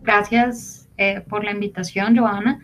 Gracias 0.00 0.88
eh, 0.96 1.20
por 1.28 1.44
la 1.44 1.50
invitación, 1.50 2.16
Joana. 2.16 2.58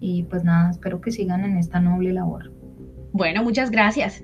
Y 0.00 0.24
pues 0.24 0.42
nada, 0.42 0.72
espero 0.72 1.00
que 1.00 1.12
sigan 1.12 1.44
en 1.44 1.58
esta 1.58 1.78
noble 1.78 2.12
labor. 2.12 2.52
Bueno, 3.12 3.44
muchas 3.44 3.70
gracias. 3.70 4.20